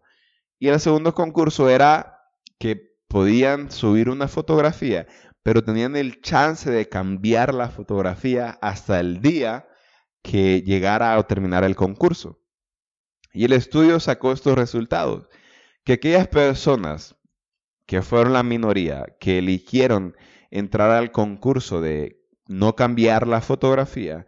Y 0.57 0.69
el 0.69 0.79
segundo 0.79 1.13
concurso 1.13 1.69
era 1.69 2.19
que 2.57 2.95
podían 3.07 3.71
subir 3.71 4.09
una 4.09 4.27
fotografía, 4.27 5.05
pero 5.43 5.63
tenían 5.63 5.95
el 5.95 6.19
chance 6.21 6.71
de 6.71 6.89
cambiar 6.89 7.53
la 7.53 7.69
fotografía 7.69 8.57
hasta 8.62 9.00
el 9.00 9.21
día 9.21 9.67
que 10.24 10.63
llegara 10.63 11.17
o 11.19 11.25
terminara 11.25 11.67
el 11.67 11.75
concurso. 11.75 12.41
Y 13.31 13.45
el 13.45 13.53
estudio 13.53 14.00
sacó 14.00 14.31
estos 14.31 14.57
resultados, 14.57 15.29
que 15.83 15.93
aquellas 15.93 16.27
personas 16.27 17.15
que 17.85 18.01
fueron 18.01 18.33
la 18.33 18.43
minoría, 18.43 19.05
que 19.19 19.39
eligieron 19.39 20.15
entrar 20.51 20.91
al 20.91 21.11
concurso 21.11 21.81
de 21.81 22.21
no 22.47 22.75
cambiar 22.75 23.27
la 23.27 23.41
fotografía, 23.41 24.25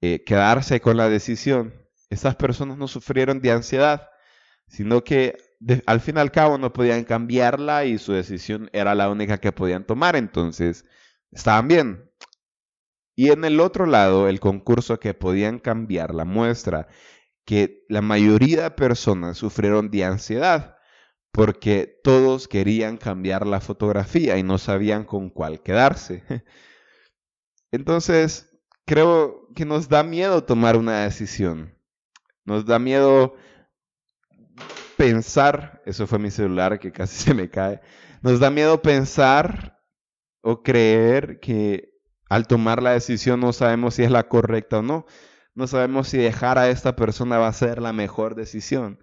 eh, 0.00 0.22
quedarse 0.24 0.80
con 0.80 0.96
la 0.96 1.08
decisión, 1.08 1.74
esas 2.10 2.36
personas 2.36 2.78
no 2.78 2.88
sufrieron 2.88 3.40
de 3.40 3.52
ansiedad, 3.52 4.08
sino 4.68 5.02
que 5.02 5.36
al 5.86 6.00
fin 6.00 6.16
y 6.16 6.20
al 6.20 6.30
cabo 6.30 6.58
no 6.58 6.72
podían 6.72 7.04
cambiarla 7.04 7.84
y 7.84 7.98
su 7.98 8.12
decisión 8.12 8.70
era 8.72 8.94
la 8.94 9.08
única 9.10 9.38
que 9.38 9.52
podían 9.52 9.84
tomar, 9.84 10.16
entonces 10.16 10.84
estaban 11.30 11.68
bien. 11.68 12.10
Y 13.16 13.30
en 13.30 13.44
el 13.44 13.60
otro 13.60 13.86
lado, 13.86 14.28
el 14.28 14.40
concurso 14.40 14.98
que 14.98 15.14
podían 15.14 15.58
cambiar 15.58 16.14
la 16.14 16.24
muestra 16.24 16.88
que 17.44 17.84
la 17.88 18.02
mayoría 18.02 18.64
de 18.64 18.70
personas 18.72 19.38
sufrieron 19.38 19.90
de 19.90 20.04
ansiedad 20.04 20.73
porque 21.34 22.00
todos 22.04 22.46
querían 22.46 22.96
cambiar 22.96 23.44
la 23.44 23.60
fotografía 23.60 24.38
y 24.38 24.44
no 24.44 24.56
sabían 24.56 25.02
con 25.02 25.30
cuál 25.30 25.60
quedarse. 25.64 26.22
Entonces, 27.72 28.56
creo 28.86 29.48
que 29.56 29.64
nos 29.64 29.88
da 29.88 30.04
miedo 30.04 30.44
tomar 30.44 30.76
una 30.76 31.02
decisión. 31.02 31.76
Nos 32.44 32.66
da 32.66 32.78
miedo 32.78 33.34
pensar, 34.96 35.82
eso 35.86 36.06
fue 36.06 36.20
mi 36.20 36.30
celular 36.30 36.78
que 36.78 36.92
casi 36.92 37.16
se 37.24 37.34
me 37.34 37.50
cae, 37.50 37.80
nos 38.22 38.38
da 38.38 38.48
miedo 38.50 38.80
pensar 38.80 39.82
o 40.40 40.62
creer 40.62 41.40
que 41.40 41.94
al 42.28 42.46
tomar 42.46 42.80
la 42.80 42.92
decisión 42.92 43.40
no 43.40 43.52
sabemos 43.52 43.94
si 43.94 44.04
es 44.04 44.10
la 44.12 44.28
correcta 44.28 44.78
o 44.78 44.82
no. 44.82 45.04
No 45.56 45.66
sabemos 45.66 46.06
si 46.06 46.16
dejar 46.18 46.58
a 46.58 46.70
esta 46.70 46.94
persona 46.94 47.38
va 47.38 47.48
a 47.48 47.52
ser 47.52 47.82
la 47.82 47.92
mejor 47.92 48.36
decisión. 48.36 49.00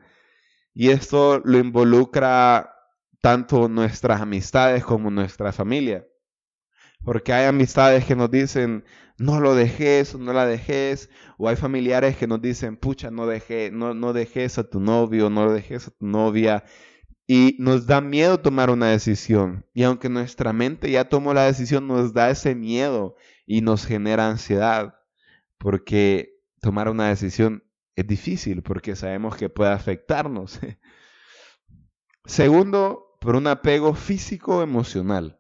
Y 0.74 0.90
esto 0.90 1.42
lo 1.44 1.58
involucra 1.58 2.74
tanto 3.22 3.68
nuestras 3.68 4.22
amistades 4.22 4.84
como 4.84 5.12
nuestra 5.12 5.52
familia. 5.52 6.06
Porque 7.04 7.34
hay 7.34 7.48
amistades 7.48 8.06
que 8.06 8.16
nos 8.16 8.30
dicen, 8.30 8.84
no 9.18 9.40
lo 9.40 9.54
dejes 9.56 10.16
no 10.16 10.34
la 10.34 10.46
dejes. 10.46 11.10
O 11.38 11.48
hay 11.48 11.56
familiares 11.56 12.18
que 12.18 12.28
nos 12.28 12.42
dicen, 12.42 12.78
pucha, 12.78 13.12
no, 13.12 13.28
deje, 13.28 13.72
no, 13.72 13.94
no 13.94 14.14
dejes 14.14 14.58
a 14.58 14.70
tu 14.70 14.80
novio, 14.80 15.30
no 15.30 15.46
lo 15.46 15.54
dejes 15.54 15.88
a 15.88 15.92
tu 15.92 16.06
novia. 16.06 16.64
Y 17.28 17.56
nos 17.60 17.86
da 17.88 18.02
miedo 18.02 18.40
tomar 18.40 18.70
una 18.70 18.88
decisión. 18.88 19.66
Y 19.74 19.84
aunque 19.84 20.10
nuestra 20.10 20.54
mente 20.54 20.92
ya 20.92 21.06
tomó 21.08 21.34
la 21.34 21.46
decisión, 21.46 21.88
nos 21.88 22.14
da 22.14 22.30
ese 22.30 22.56
miedo 22.56 23.16
y 23.46 23.62
nos 23.62 23.86
genera 23.86 24.30
ansiedad. 24.30 24.96
Porque 25.58 26.40
tomar 26.62 26.90
una 26.90 27.10
decisión 27.10 27.64
es 27.96 28.08
difícil, 28.08 28.62
porque 28.64 28.96
sabemos 28.96 29.36
que 29.36 29.50
puede 29.50 29.72
afectarnos. 29.72 30.60
Segundo, 32.26 33.18
por 33.20 33.36
un 33.36 33.48
apego 33.48 33.94
físico-emocional. 33.94 35.40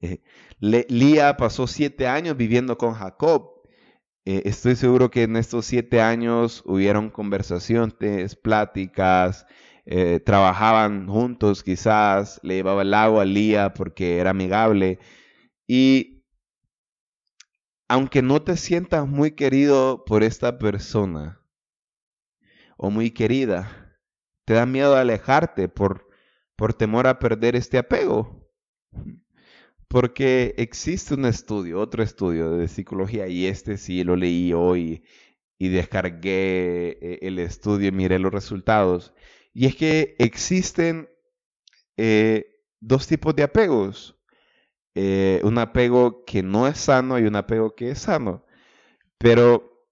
Eh, 0.00 0.22
Lía 0.60 1.36
pasó 1.36 1.66
siete 1.66 2.06
años 2.06 2.36
viviendo 2.36 2.78
con 2.78 2.94
Jacob. 2.94 3.60
Eh, 4.24 4.42
estoy 4.44 4.76
seguro 4.76 5.10
que 5.10 5.24
en 5.24 5.36
estos 5.36 5.66
siete 5.66 6.00
años 6.00 6.62
hubieron 6.66 7.10
conversaciones, 7.10 8.36
pláticas, 8.36 9.46
eh, 9.86 10.20
trabajaban 10.20 11.08
juntos 11.08 11.62
quizás, 11.64 12.38
le 12.42 12.56
llevaba 12.56 12.82
el 12.82 12.94
agua 12.94 13.22
a 13.22 13.24
Lía 13.24 13.74
porque 13.74 14.18
era 14.18 14.30
amigable. 14.30 14.98
Y 15.66 16.09
aunque 17.90 18.22
no 18.22 18.40
te 18.40 18.56
sientas 18.56 19.08
muy 19.08 19.32
querido 19.32 20.04
por 20.04 20.22
esta 20.22 20.60
persona 20.60 21.44
o 22.76 22.88
muy 22.88 23.10
querida, 23.10 23.98
te 24.44 24.54
da 24.54 24.64
miedo 24.64 24.94
alejarte 24.94 25.68
por, 25.68 26.08
por 26.54 26.72
temor 26.72 27.08
a 27.08 27.18
perder 27.18 27.56
este 27.56 27.78
apego. 27.78 28.48
Porque 29.88 30.54
existe 30.56 31.14
un 31.14 31.24
estudio, 31.24 31.80
otro 31.80 32.04
estudio 32.04 32.52
de 32.52 32.68
psicología, 32.68 33.26
y 33.26 33.46
este 33.46 33.76
sí 33.76 34.04
lo 34.04 34.14
leí 34.14 34.52
hoy 34.52 35.02
y 35.58 35.66
descargué 35.66 36.96
eh, 37.02 37.18
el 37.22 37.40
estudio 37.40 37.88
y 37.88 37.92
miré 37.92 38.20
los 38.20 38.32
resultados. 38.32 39.14
Y 39.52 39.66
es 39.66 39.74
que 39.74 40.14
existen 40.20 41.08
eh, 41.96 42.62
dos 42.78 43.08
tipos 43.08 43.34
de 43.34 43.42
apegos. 43.42 44.16
Eh, 44.94 45.40
un 45.44 45.58
apego 45.58 46.24
que 46.24 46.42
no 46.42 46.66
es 46.66 46.78
sano 46.78 47.18
y 47.18 47.24
un 47.24 47.36
apego 47.36 47.74
que 47.74 47.90
es 47.90 48.00
sano. 48.00 48.44
Pero 49.18 49.86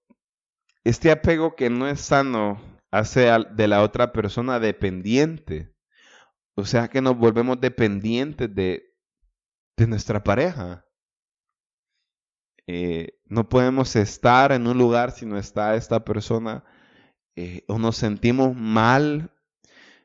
este 0.83 1.11
apego 1.11 1.55
que 1.55 1.69
no 1.69 1.87
es 1.87 2.01
sano 2.01 2.61
hace 2.91 3.29
de 3.51 3.67
la 3.67 3.83
otra 3.83 4.11
persona 4.11 4.59
dependiente. 4.59 5.73
O 6.55 6.65
sea 6.65 6.87
que 6.89 7.01
nos 7.01 7.17
volvemos 7.17 7.61
dependientes 7.61 8.53
de, 8.53 8.93
de 9.77 9.87
nuestra 9.87 10.23
pareja. 10.23 10.85
Eh, 12.67 13.19
no 13.25 13.49
podemos 13.49 13.95
estar 13.95 14.51
en 14.51 14.67
un 14.67 14.77
lugar 14.77 15.11
si 15.11 15.25
no 15.25 15.37
está 15.37 15.75
esta 15.75 16.03
persona 16.05 16.63
eh, 17.35 17.63
o 17.67 17.79
nos 17.79 17.95
sentimos 17.95 18.55
mal 18.55 19.31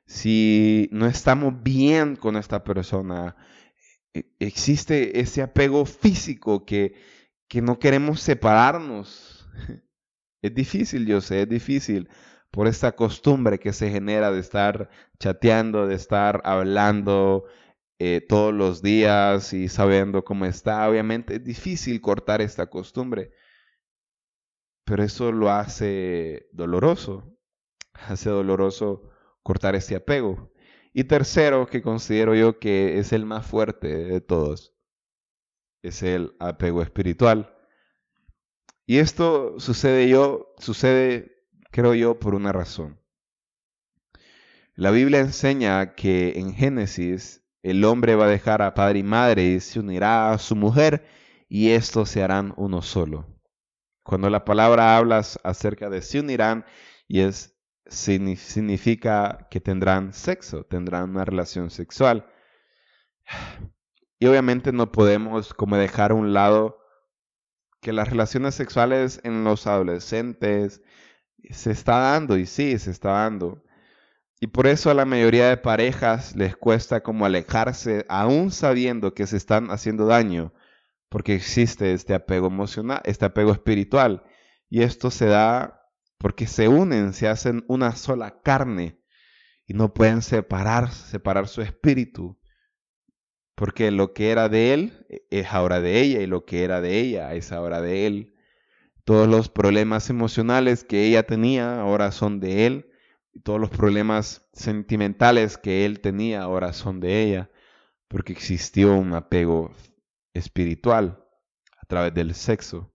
si 0.07 0.88
no 0.92 1.07
estamos 1.07 1.62
bien 1.62 2.16
con 2.16 2.37
esta 2.37 2.62
persona. 2.64 3.37
E, 4.14 4.24
existe 4.38 5.20
ese 5.20 5.42
apego 5.42 5.85
físico 5.87 6.64
que, 6.64 6.94
que 7.48 7.62
no 7.62 7.79
queremos 7.79 8.20
separarnos. 8.20 9.48
Es 10.42 10.55
difícil, 10.55 11.07
yo 11.07 11.22
sé, 11.22 11.42
es 11.42 11.48
difícil 11.48 12.11
por 12.50 12.66
esta 12.66 12.92
costumbre 12.94 13.59
que 13.59 13.72
se 13.72 13.90
genera 13.90 14.31
de 14.31 14.40
estar 14.40 14.90
chateando, 15.18 15.87
de 15.87 15.94
estar 15.94 16.42
hablando, 16.44 17.46
eh, 17.98 18.20
todos 18.29 18.53
los 18.53 18.83
días 18.83 19.53
y 19.53 19.68
sabiendo 19.68 20.24
cómo 20.24 20.44
está. 20.46 20.88
Obviamente 20.88 21.37
es 21.37 21.44
difícil 21.44 22.00
cortar 22.00 22.42
esta 22.42 22.66
costumbre, 22.66 23.31
pero 24.85 25.03
eso 25.03 25.33
lo 25.33 25.50
hace 25.50 26.48
doloroso. 26.53 27.37
Hace 27.94 28.31
doloroso 28.31 29.11
cortar 29.42 29.74
ese 29.77 29.96
apego. 29.96 30.53
Y 30.96 31.04
tercero, 31.04 31.66
que 31.66 31.83
considero 31.83 32.37
yo 32.37 32.61
que 32.61 32.98
es 32.98 33.12
el 33.12 33.26
más 33.26 33.44
fuerte 33.44 33.88
de 33.88 34.20
todos, 34.20 34.72
es 35.83 36.04
el 36.04 36.37
apego 36.38 36.83
espiritual. 36.83 37.52
Y 38.87 38.98
esto 38.98 39.59
sucede 39.59 40.09
yo, 40.09 40.54
sucede, 40.59 41.44
creo 41.72 41.94
yo, 41.94 42.20
por 42.20 42.37
una 42.37 42.52
razón. 42.52 43.00
La 44.76 44.92
Biblia 44.92 45.18
enseña 45.18 45.96
que 45.96 46.38
en 46.38 46.54
Génesis 46.54 47.44
el 47.64 47.85
hombre 47.85 48.14
va 48.14 48.26
a 48.26 48.28
dejar 48.28 48.62
a 48.62 48.74
padre 48.74 49.00
y 49.00 49.02
madre 49.02 49.44
y 49.44 49.61
se 49.61 49.80
unirá 49.80 50.30
a 50.30 50.38
su 50.38 50.54
mujer 50.54 51.04
y 51.48 51.70
estos 51.70 52.09
se 52.09 52.22
harán 52.22 52.54
uno 52.57 52.83
solo. 52.83 53.26
Cuando 54.04 54.30
la 54.30 54.44
palabra 54.44 54.96
habla 54.96 55.22
acerca 55.42 55.90
de 55.90 56.02
se 56.02 56.20
unirán 56.20 56.64
y 57.09 57.20
es 57.20 57.54
significa 57.87 59.47
que 59.51 59.61
tendrán 59.61 60.12
sexo, 60.12 60.64
tendrán 60.64 61.11
una 61.11 61.25
relación 61.25 61.70
sexual. 61.70 62.27
Y 64.18 64.27
obviamente 64.27 64.73
no 64.73 64.92
podemos 64.92 65.53
como 65.55 65.77
dejar 65.77 66.12
a 66.12 66.14
un 66.14 66.33
lado 66.33 66.79
que 67.81 67.92
las 67.92 68.09
relaciones 68.09 68.55
sexuales 68.55 69.20
en 69.25 69.44
los 69.44 69.66
adolescentes 69.66 70.83
se 71.51 71.70
está 71.70 71.99
dando 71.99 72.38
y 72.38 72.47
sí, 72.47 72.79
se 72.79 72.90
está 72.90 73.11
dando. 73.11 73.62
Y 74.40 74.47
por 74.49 74.66
eso 74.66 74.90
a 74.90 74.94
la 74.94 75.05
mayoría 75.05 75.49
de 75.49 75.57
parejas 75.57 76.35
les 76.37 76.57
cuesta 76.57 77.03
como 77.03 77.27
alejarse, 77.27 78.07
aún 78.09 78.51
sabiendo 78.51 79.14
que 79.14 79.27
se 79.27 79.37
están 79.37 79.70
haciendo 79.70 80.07
daño, 80.07 80.53
porque 81.09 81.35
existe 81.35 81.92
este 81.92 82.14
apego 82.14 82.47
emocional, 82.47 83.01
este 83.05 83.27
apego 83.27 83.53
espiritual. 83.53 84.25
Y 84.68 84.83
esto 84.83 85.11
se 85.11 85.27
da 85.27 85.84
porque 86.18 86.46
se 86.46 86.68
unen, 86.68 87.12
se 87.12 87.29
hacen 87.29 87.64
una 87.68 87.96
sola 87.96 88.40
carne 88.42 88.98
y 89.66 89.74
no 89.74 89.94
pueden 89.94 90.22
separar, 90.22 90.90
separar 90.92 91.48
su 91.48 91.62
espíritu. 91.62 92.38
Porque 93.55 93.90
lo 93.90 94.12
que 94.12 94.31
era 94.31 94.48
de 94.48 94.74
él 94.74 95.07
e, 95.09 95.27
es 95.31 95.53
ahora 95.53 95.81
de 95.81 96.00
ella 96.00 96.20
y 96.20 96.27
lo 96.27 96.44
que 96.44 96.64
era 96.64 96.81
de 96.81 96.98
ella 96.98 97.35
es 97.35 97.53
ahora 97.53 97.81
de 97.81 98.07
él. 98.07 98.35
Todos 99.05 99.29
los 99.29 99.48
problemas 99.48 100.11
emocionales 100.11 100.85
que 100.85 101.05
ella 101.07 101.24
tenía 101.24 101.81
ahora 101.81 102.11
son 102.11 102.40
de 102.40 102.66
él 102.66 102.90
y 103.35 103.40
todos 103.40 103.61
los 103.61 103.70
problemas 103.70 104.48
sentimentales 104.53 105.59
que 105.59 105.85
él 105.85 106.00
tenía 106.00 106.42
ahora 106.42 106.72
son 106.72 107.00
de 107.00 107.22
ella, 107.22 107.50
porque 108.09 108.33
existió 108.33 108.94
un 108.94 109.12
apego 109.12 109.74
espiritual 110.33 111.22
a 111.81 111.87
través 111.87 112.14
del 112.14 112.35
sexo. 112.35 112.94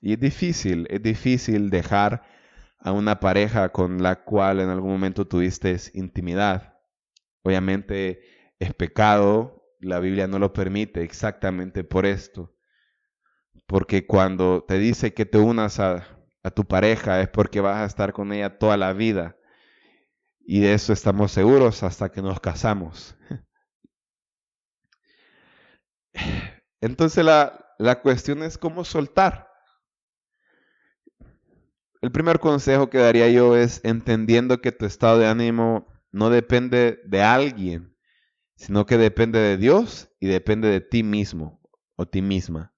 Y 0.00 0.14
es 0.14 0.20
difícil, 0.20 0.86
es 0.90 1.02
difícil 1.02 1.70
dejar 1.70 2.22
a 2.78 2.92
una 2.92 3.20
pareja 3.20 3.70
con 3.70 4.02
la 4.02 4.24
cual 4.24 4.60
en 4.60 4.70
algún 4.70 4.92
momento 4.92 5.26
tuviste 5.26 5.76
intimidad. 5.94 6.78
Obviamente 7.42 8.22
es 8.58 8.74
pecado, 8.74 9.64
la 9.80 10.00
Biblia 10.00 10.26
no 10.26 10.38
lo 10.38 10.52
permite 10.52 11.02
exactamente 11.02 11.84
por 11.84 12.06
esto. 12.06 12.54
Porque 13.66 14.06
cuando 14.06 14.64
te 14.66 14.78
dice 14.78 15.14
que 15.14 15.24
te 15.26 15.38
unas 15.38 15.80
a, 15.80 16.06
a 16.42 16.50
tu 16.50 16.64
pareja 16.64 17.20
es 17.20 17.28
porque 17.28 17.60
vas 17.60 17.76
a 17.78 17.84
estar 17.86 18.12
con 18.12 18.32
ella 18.32 18.58
toda 18.58 18.76
la 18.76 18.92
vida. 18.92 19.36
Y 20.40 20.60
de 20.60 20.74
eso 20.74 20.92
estamos 20.92 21.32
seguros 21.32 21.82
hasta 21.82 22.10
que 22.10 22.22
nos 22.22 22.40
casamos. 22.40 23.16
Entonces 26.80 27.24
la, 27.24 27.74
la 27.78 28.00
cuestión 28.02 28.42
es 28.42 28.58
cómo 28.58 28.84
soltar. 28.84 29.49
El 32.00 32.12
primer 32.12 32.38
consejo 32.38 32.88
que 32.88 32.98
daría 32.98 33.28
yo 33.28 33.56
es 33.56 33.80
entendiendo 33.84 34.60
que 34.60 34.72
tu 34.72 34.86
estado 34.86 35.18
de 35.18 35.26
ánimo 35.26 35.86
no 36.12 36.30
depende 36.30 37.00
de 37.04 37.22
alguien, 37.22 37.94
sino 38.56 38.86
que 38.86 38.96
depende 38.96 39.38
de 39.38 39.58
Dios 39.58 40.08
y 40.18 40.26
depende 40.26 40.68
de 40.68 40.80
ti 40.80 41.02
mismo 41.02 41.60
o 41.96 42.06
ti 42.06 42.22
misma. 42.22 42.74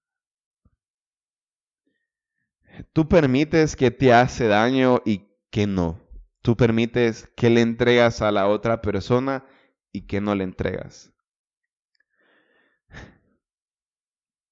Tú 2.93 3.09
permites 3.09 3.77
que 3.77 3.91
te 3.91 4.13
hace 4.13 4.49
daño 4.49 5.03
y 5.05 5.29
que 5.51 5.67
no. 5.67 6.01
Tú 6.41 6.57
permites 6.57 7.29
que 7.37 7.51
le 7.51 7.61
entregas 7.61 8.23
a 8.23 8.33
la 8.33 8.49
otra 8.49 8.83
persona 8.83 9.45
y 9.93 10.07
que 10.07 10.21
no 10.21 10.35
le 10.35 10.43
entregas. 10.45 11.13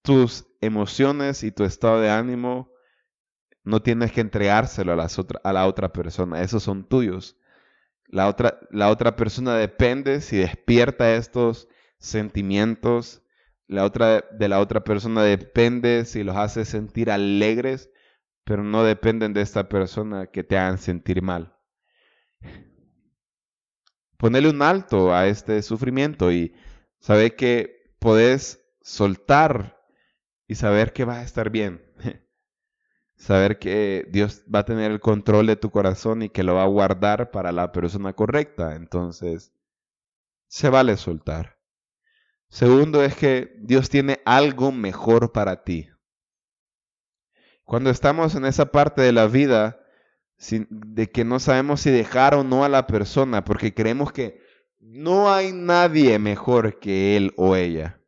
Tus 0.03 0.47
emociones 0.61 1.43
y 1.43 1.51
tu 1.51 1.65
estado 1.65 2.01
de 2.01 2.11
ánimo 2.11 2.70
no 3.65 3.83
tienes 3.83 4.13
que 4.13 4.21
entregárselo 4.21 4.93
a, 4.93 4.97
las 4.97 5.19
a 5.19 5.53
la 5.53 5.67
otra 5.67 5.93
persona. 5.93 6.43
Esos 6.43 6.63
son 6.63 6.85
tuyos. 6.85 7.37
La 8.07 8.29
otra, 8.29 8.59
la 8.71 8.91
otra 8.91 9.17
persona 9.17 9.55
depende 9.55 10.21
si 10.21 10.37
despierta 10.37 11.15
estos 11.15 11.69
sentimientos. 11.99 13.23
La 13.67 13.85
otra, 13.85 14.25
de 14.33 14.49
la 14.49 14.61
otra 14.61 14.83
persona 14.83 15.23
depende 15.23 16.05
si 16.05 16.25
los 16.25 16.37
hace 16.37 16.65
sentir 16.65 17.11
alegres 17.11 17.91
pero 18.51 18.65
no 18.65 18.83
dependen 18.83 19.33
de 19.33 19.43
esta 19.43 19.69
persona 19.69 20.27
que 20.27 20.43
te 20.43 20.59
hagan 20.59 20.79
sentir 20.79 21.23
mal. 21.23 21.57
Ponele 24.17 24.51
un 24.51 24.61
alto 24.61 25.15
a 25.15 25.29
este 25.29 25.63
sufrimiento 25.63 26.33
y 26.33 26.53
saber 26.99 27.37
que 27.37 27.95
podés 28.01 28.61
soltar 28.83 29.81
y 30.49 30.57
saber 30.57 30.93
que 30.93 31.05
vas 31.05 31.19
a 31.19 31.23
estar 31.23 31.51
bien. 31.51 31.81
Saber 33.21 33.59
que 33.59 34.09
Dios 34.09 34.45
va 34.53 34.61
a 34.61 34.65
tener 34.65 34.91
el 34.91 34.99
control 34.99 35.47
de 35.47 35.57
tu 35.57 35.71
corazón 35.71 36.23
y 36.23 36.31
que 36.31 36.43
lo 36.43 36.55
va 36.55 36.63
a 36.63 36.69
guardar 36.69 37.31
para 37.31 37.53
la 37.53 37.71
persona 37.71 38.15
correcta. 38.15 38.77
Entonces, 38.77 39.53
se 40.49 40.71
vale 40.71 40.97
soltar. 40.97 41.59
Segundo 42.49 43.05
es 43.05 43.15
que 43.15 43.55
Dios 43.59 43.91
tiene 43.91 44.23
algo 44.25 44.73
mejor 44.73 45.33
para 45.33 45.65
ti. 45.65 45.91
Cuando 47.65 47.91
estamos 47.91 48.35
en 48.37 48.47
esa 48.47 48.73
parte 48.73 49.03
de 49.03 49.13
la 49.13 49.27
vida 49.27 49.85
de 50.71 51.11
que 51.11 51.23
no 51.23 51.41
sabemos 51.41 51.83
si 51.83 51.91
dejar 51.91 52.35
o 52.35 52.43
no 52.43 52.65
a 52.65 52.71
la 52.71 52.87
persona, 52.87 53.45
porque 53.45 53.75
creemos 53.75 54.13
que 54.13 54.41
no 54.79 55.31
hay 55.31 55.53
nadie 55.53 56.19
mejor 56.19 56.79
que 56.79 57.19
él 57.19 57.35
o 57.37 57.55
ella. 57.55 58.01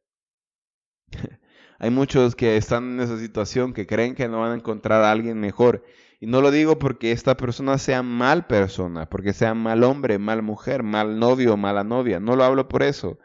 hay 1.82 1.90
muchos 1.90 2.36
que 2.36 2.56
están 2.56 2.92
en 2.92 3.00
esa 3.00 3.18
situación 3.18 3.72
que 3.72 3.88
creen 3.88 4.14
que 4.14 4.28
no 4.28 4.38
van 4.38 4.52
a 4.52 4.54
encontrar 4.54 5.02
a 5.02 5.10
alguien 5.10 5.40
mejor. 5.40 5.84
Y 6.20 6.26
no 6.28 6.40
lo 6.40 6.52
digo 6.52 6.78
porque 6.78 7.10
esta 7.10 7.36
persona 7.36 7.76
sea 7.76 8.04
mal 8.04 8.46
persona, 8.46 9.10
porque 9.10 9.32
sea 9.32 9.52
mal 9.54 9.82
hombre, 9.82 10.20
mal 10.20 10.42
mujer, 10.42 10.84
mal 10.84 11.18
novio, 11.18 11.56
mala 11.56 11.82
novia. 11.82 12.20
No 12.20 12.36
lo 12.36 12.44
hablo 12.44 12.68
por 12.68 12.84
eso. 12.84 13.18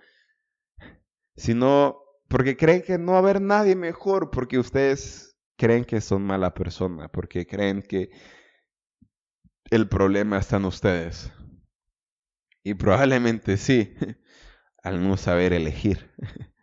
Sino 1.35 1.99
porque 2.29 2.57
creen 2.57 2.81
que 2.81 2.97
no 2.97 3.11
va 3.11 3.19
a 3.19 3.21
haber 3.21 3.41
nadie 3.41 3.75
mejor, 3.75 4.31
porque 4.31 4.57
ustedes 4.57 5.37
creen 5.55 5.85
que 5.85 6.01
son 6.01 6.23
mala 6.23 6.55
persona, 6.55 7.09
porque 7.09 7.45
creen 7.45 7.83
que 7.83 8.09
el 9.69 9.87
problema 9.87 10.39
está 10.39 10.57
en 10.57 10.65
ustedes. 10.65 11.31
Y 12.63 12.73
probablemente 12.73 13.57
sí, 13.57 13.93
al 14.81 15.07
no 15.07 15.15
saber 15.15 15.53
elegir. 15.53 16.11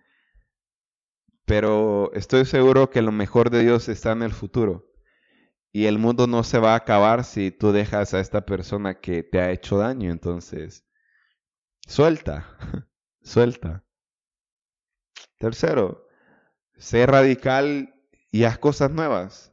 Pero 1.45 2.11
estoy 2.15 2.47
seguro 2.47 2.91
que 2.91 3.03
lo 3.03 3.13
mejor 3.13 3.51
de 3.51 3.63
Dios 3.63 3.89
está 3.89 4.13
en 4.13 4.23
el 4.23 4.33
futuro. 4.33 4.91
Y 5.73 5.87
el 5.87 5.99
mundo 5.99 6.27
no 6.27 6.45
se 6.45 6.59
va 6.59 6.73
a 6.73 6.77
acabar 6.77 7.25
si 7.25 7.51
tú 7.51 7.73
dejas 7.73 8.15
a 8.15 8.21
esta 8.21 8.47
persona 8.47 9.01
que 9.01 9.23
te 9.23 9.41
ha 9.41 9.51
hecho 9.51 9.77
daño. 9.77 10.11
Entonces, 10.11 10.87
suelta, 11.87 12.57
suelta. 13.23 13.85
Tercero, 15.39 16.07
sé 16.77 17.07
radical 17.07 17.95
y 18.31 18.45
haz 18.45 18.59
cosas 18.59 18.91
nuevas. 18.91 19.53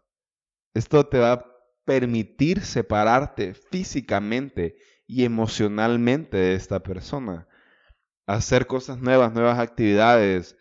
Esto 0.73 1.05
te 1.07 1.19
va 1.19 1.33
a 1.33 1.45
permitir 1.85 2.61
separarte 2.61 3.53
físicamente 3.53 4.77
y 5.07 5.25
emocionalmente 5.25 6.37
de 6.37 6.53
esta 6.53 6.81
persona. 6.81 7.47
Hacer 8.27 8.67
cosas 8.67 8.99
nuevas, 8.99 9.33
nuevas 9.33 9.59
actividades, 9.59 10.55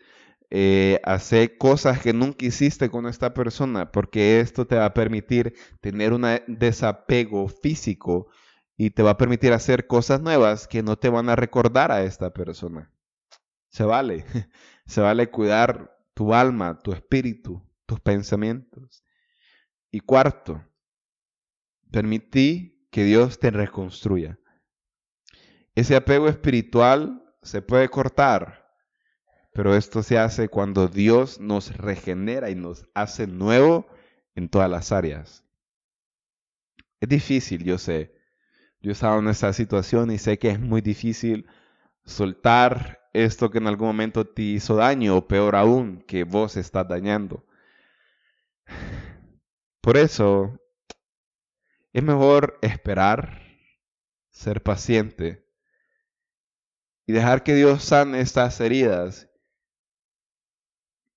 eh, 0.53 0.99
hacer 1.05 1.57
cosas 1.57 2.01
que 2.01 2.11
nunca 2.11 2.45
hiciste 2.45 2.89
con 2.89 3.07
esta 3.07 3.33
persona, 3.33 3.91
porque 3.91 4.41
esto 4.41 4.67
te 4.67 4.75
va 4.75 4.85
a 4.85 4.93
permitir 4.93 5.55
tener 5.79 6.11
un 6.11 6.25
desapego 6.47 7.47
físico 7.47 8.27
y 8.75 8.89
te 8.89 9.01
va 9.01 9.11
a 9.11 9.17
permitir 9.17 9.53
hacer 9.53 9.87
cosas 9.87 10.21
nuevas 10.21 10.67
que 10.67 10.83
no 10.83 10.97
te 10.97 11.07
van 11.07 11.29
a 11.29 11.37
recordar 11.37 11.91
a 11.93 12.03
esta 12.03 12.33
persona. 12.33 12.91
Se 13.69 13.85
vale, 13.85 14.25
se 14.85 14.99
vale 14.99 15.29
cuidar 15.29 15.97
tu 16.13 16.33
alma, 16.33 16.79
tu 16.79 16.91
espíritu, 16.91 17.65
tus 17.85 18.01
pensamientos. 18.01 19.05
Y 19.89 20.01
cuarto, 20.01 20.65
permití 21.91 22.87
que 22.91 23.05
Dios 23.05 23.39
te 23.39 23.51
reconstruya. 23.51 24.37
Ese 25.75 25.95
apego 25.95 26.27
espiritual 26.27 27.23
se 27.41 27.61
puede 27.61 27.87
cortar, 27.87 28.60
pero 29.53 29.75
esto 29.75 30.01
se 30.03 30.17
hace 30.17 30.47
cuando 30.47 30.87
Dios 30.87 31.39
nos 31.39 31.75
regenera 31.75 32.49
y 32.49 32.55
nos 32.55 32.87
hace 32.93 33.27
nuevo 33.27 33.87
en 34.35 34.49
todas 34.49 34.69
las 34.69 34.91
áreas. 34.91 35.43
Es 36.99 37.09
difícil, 37.09 37.63
yo 37.63 37.77
sé. 37.77 38.15
Yo 38.79 38.91
he 38.91 38.93
estado 38.93 39.19
en 39.19 39.27
esa 39.27 39.51
situación 39.53 40.11
y 40.11 40.17
sé 40.17 40.39
que 40.39 40.49
es 40.49 40.59
muy 40.59 40.81
difícil 40.81 41.47
soltar 42.05 43.09
esto 43.13 43.51
que 43.51 43.57
en 43.57 43.67
algún 43.67 43.87
momento 43.87 44.25
te 44.25 44.41
hizo 44.41 44.75
daño 44.75 45.17
o 45.17 45.27
peor 45.27 45.55
aún, 45.55 46.01
que 46.07 46.23
vos 46.23 46.55
estás 46.55 46.87
dañando. 46.87 47.45
Por 49.81 49.97
eso 49.97 50.57
es 51.91 52.03
mejor 52.03 52.57
esperar, 52.61 53.41
ser 54.29 54.63
paciente 54.63 55.45
y 57.05 57.11
dejar 57.11 57.43
que 57.43 57.53
Dios 57.53 57.83
sane 57.83 58.21
estas 58.21 58.59
heridas 58.61 59.30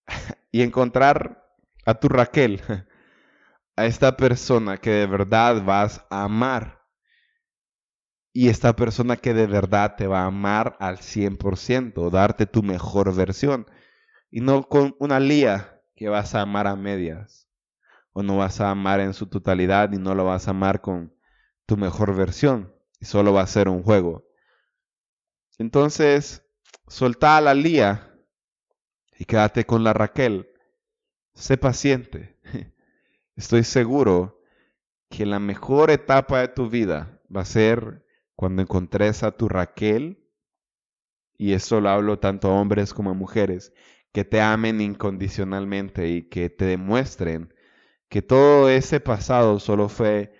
y 0.53 0.63
encontrar 0.63 1.45
a 1.85 1.95
tu 1.95 2.09
Raquel, 2.09 2.61
a 3.77 3.87
esta 3.87 4.17
persona 4.17 4.79
que 4.79 4.91
de 4.91 5.07
verdad 5.07 5.63
vas 5.65 6.05
a 6.11 6.25
amar. 6.25 6.83
Y 8.33 8.49
esta 8.49 8.75
persona 8.75 9.17
que 9.17 9.33
de 9.33 9.47
verdad 9.47 9.95
te 9.97 10.09
va 10.09 10.23
a 10.23 10.27
amar 10.27 10.77
al 10.81 10.99
100%, 10.99 12.11
darte 12.11 12.47
tu 12.47 12.63
mejor 12.63 13.15
versión. 13.15 13.67
Y 14.31 14.41
no 14.41 14.65
con 14.69 14.97
una 14.99 15.21
lía 15.21 15.81
que 15.95 16.09
vas 16.09 16.35
a 16.35 16.41
amar 16.41 16.67
a 16.67 16.75
medias. 16.75 17.49
O 18.13 18.23
no 18.25 18.37
vas 18.37 18.61
a 18.61 18.71
amar 18.71 18.99
en 18.99 19.15
su 19.15 19.29
totalidad 19.29 19.93
y 19.93 19.99
no 19.99 20.17
lo 20.17 20.25
vas 20.25 20.49
a 20.49 20.51
amar 20.51 20.81
con 20.81 21.15
tu 21.67 21.77
mejor 21.77 22.17
versión. 22.17 22.75
Y 22.99 23.05
solo 23.05 23.33
va 23.33 23.43
a 23.43 23.47
ser 23.47 23.69
un 23.69 23.85
juego. 23.85 24.25
Entonces, 25.59 26.45
soltá 26.89 27.37
a 27.37 27.41
la 27.41 27.55
Lía 27.55 28.14
y 29.19 29.25
quédate 29.25 29.65
con 29.65 29.85
la 29.85 29.93
Raquel. 29.93 30.49
Sé 31.35 31.57
paciente. 31.57 32.37
Estoy 33.37 33.65
seguro 33.65 34.41
que 35.09 35.27
la 35.27 35.39
mejor 35.39 35.91
etapa 35.91 36.41
de 36.41 36.49
tu 36.49 36.69
vida 36.69 37.21
va 37.35 37.43
a 37.43 37.47
ser 37.47 38.05
cuando 38.37 38.63
encontres 38.63 39.23
a 39.23 39.33
tu 39.33 39.49
Raquel, 39.49 40.25
y 41.37 41.53
eso 41.53 41.81
lo 41.81 41.89
hablo 41.89 42.19
tanto 42.19 42.49
a 42.49 42.61
hombres 42.61 42.95
como 42.95 43.11
a 43.11 43.15
mujeres, 43.15 43.73
que 44.13 44.25
te 44.25 44.41
amen 44.41 44.81
incondicionalmente 44.81 46.09
y 46.09 46.29
que 46.29 46.51
te 46.51 46.65
demuestren 46.65 47.55
que 48.15 48.23
todo 48.23 48.71
ese 48.71 49.01
pasado 49.01 49.59
solo 49.59 49.89
fue, 49.89 50.33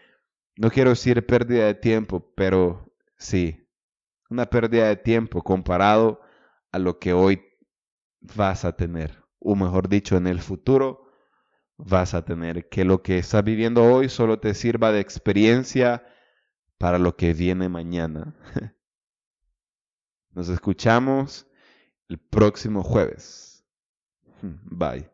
no 0.57 0.71
quiero 0.71 0.91
decir 0.91 1.27
pérdida 1.27 1.67
de 1.67 1.75
tiempo, 1.75 2.33
pero 2.37 2.95
sí, 3.17 3.69
una 4.31 4.47
pérdida 4.47 4.87
de 4.87 4.97
tiempo 4.97 5.43
comparado 5.43 6.21
a 6.71 6.79
lo 6.79 7.01
que 7.01 7.13
hoy 7.13 7.43
vas 8.37 8.65
a 8.65 8.77
tener, 8.77 9.23
o 9.39 9.55
mejor 9.55 9.89
dicho, 9.89 10.17
en 10.17 10.27
el 10.27 10.41
futuro 10.41 11.05
vas 11.77 12.15
a 12.15 12.25
tener, 12.25 12.69
que 12.69 12.85
lo 12.85 13.03
que 13.03 13.19
estás 13.19 13.45
viviendo 13.45 13.83
hoy 13.83 14.09
solo 14.09 14.39
te 14.39 14.55
sirva 14.55 14.93
de 14.93 15.01
experiencia 15.01 16.07
para 16.79 16.99
lo 16.99 17.17
que 17.17 17.35
viene 17.35 17.69
mañana. 17.69 18.35
Nos 20.31 20.49
escuchamos 20.49 21.47
el 22.09 22.19
próximo 22.19 22.83
jueves. 22.83 23.65
Bye. 24.43 25.09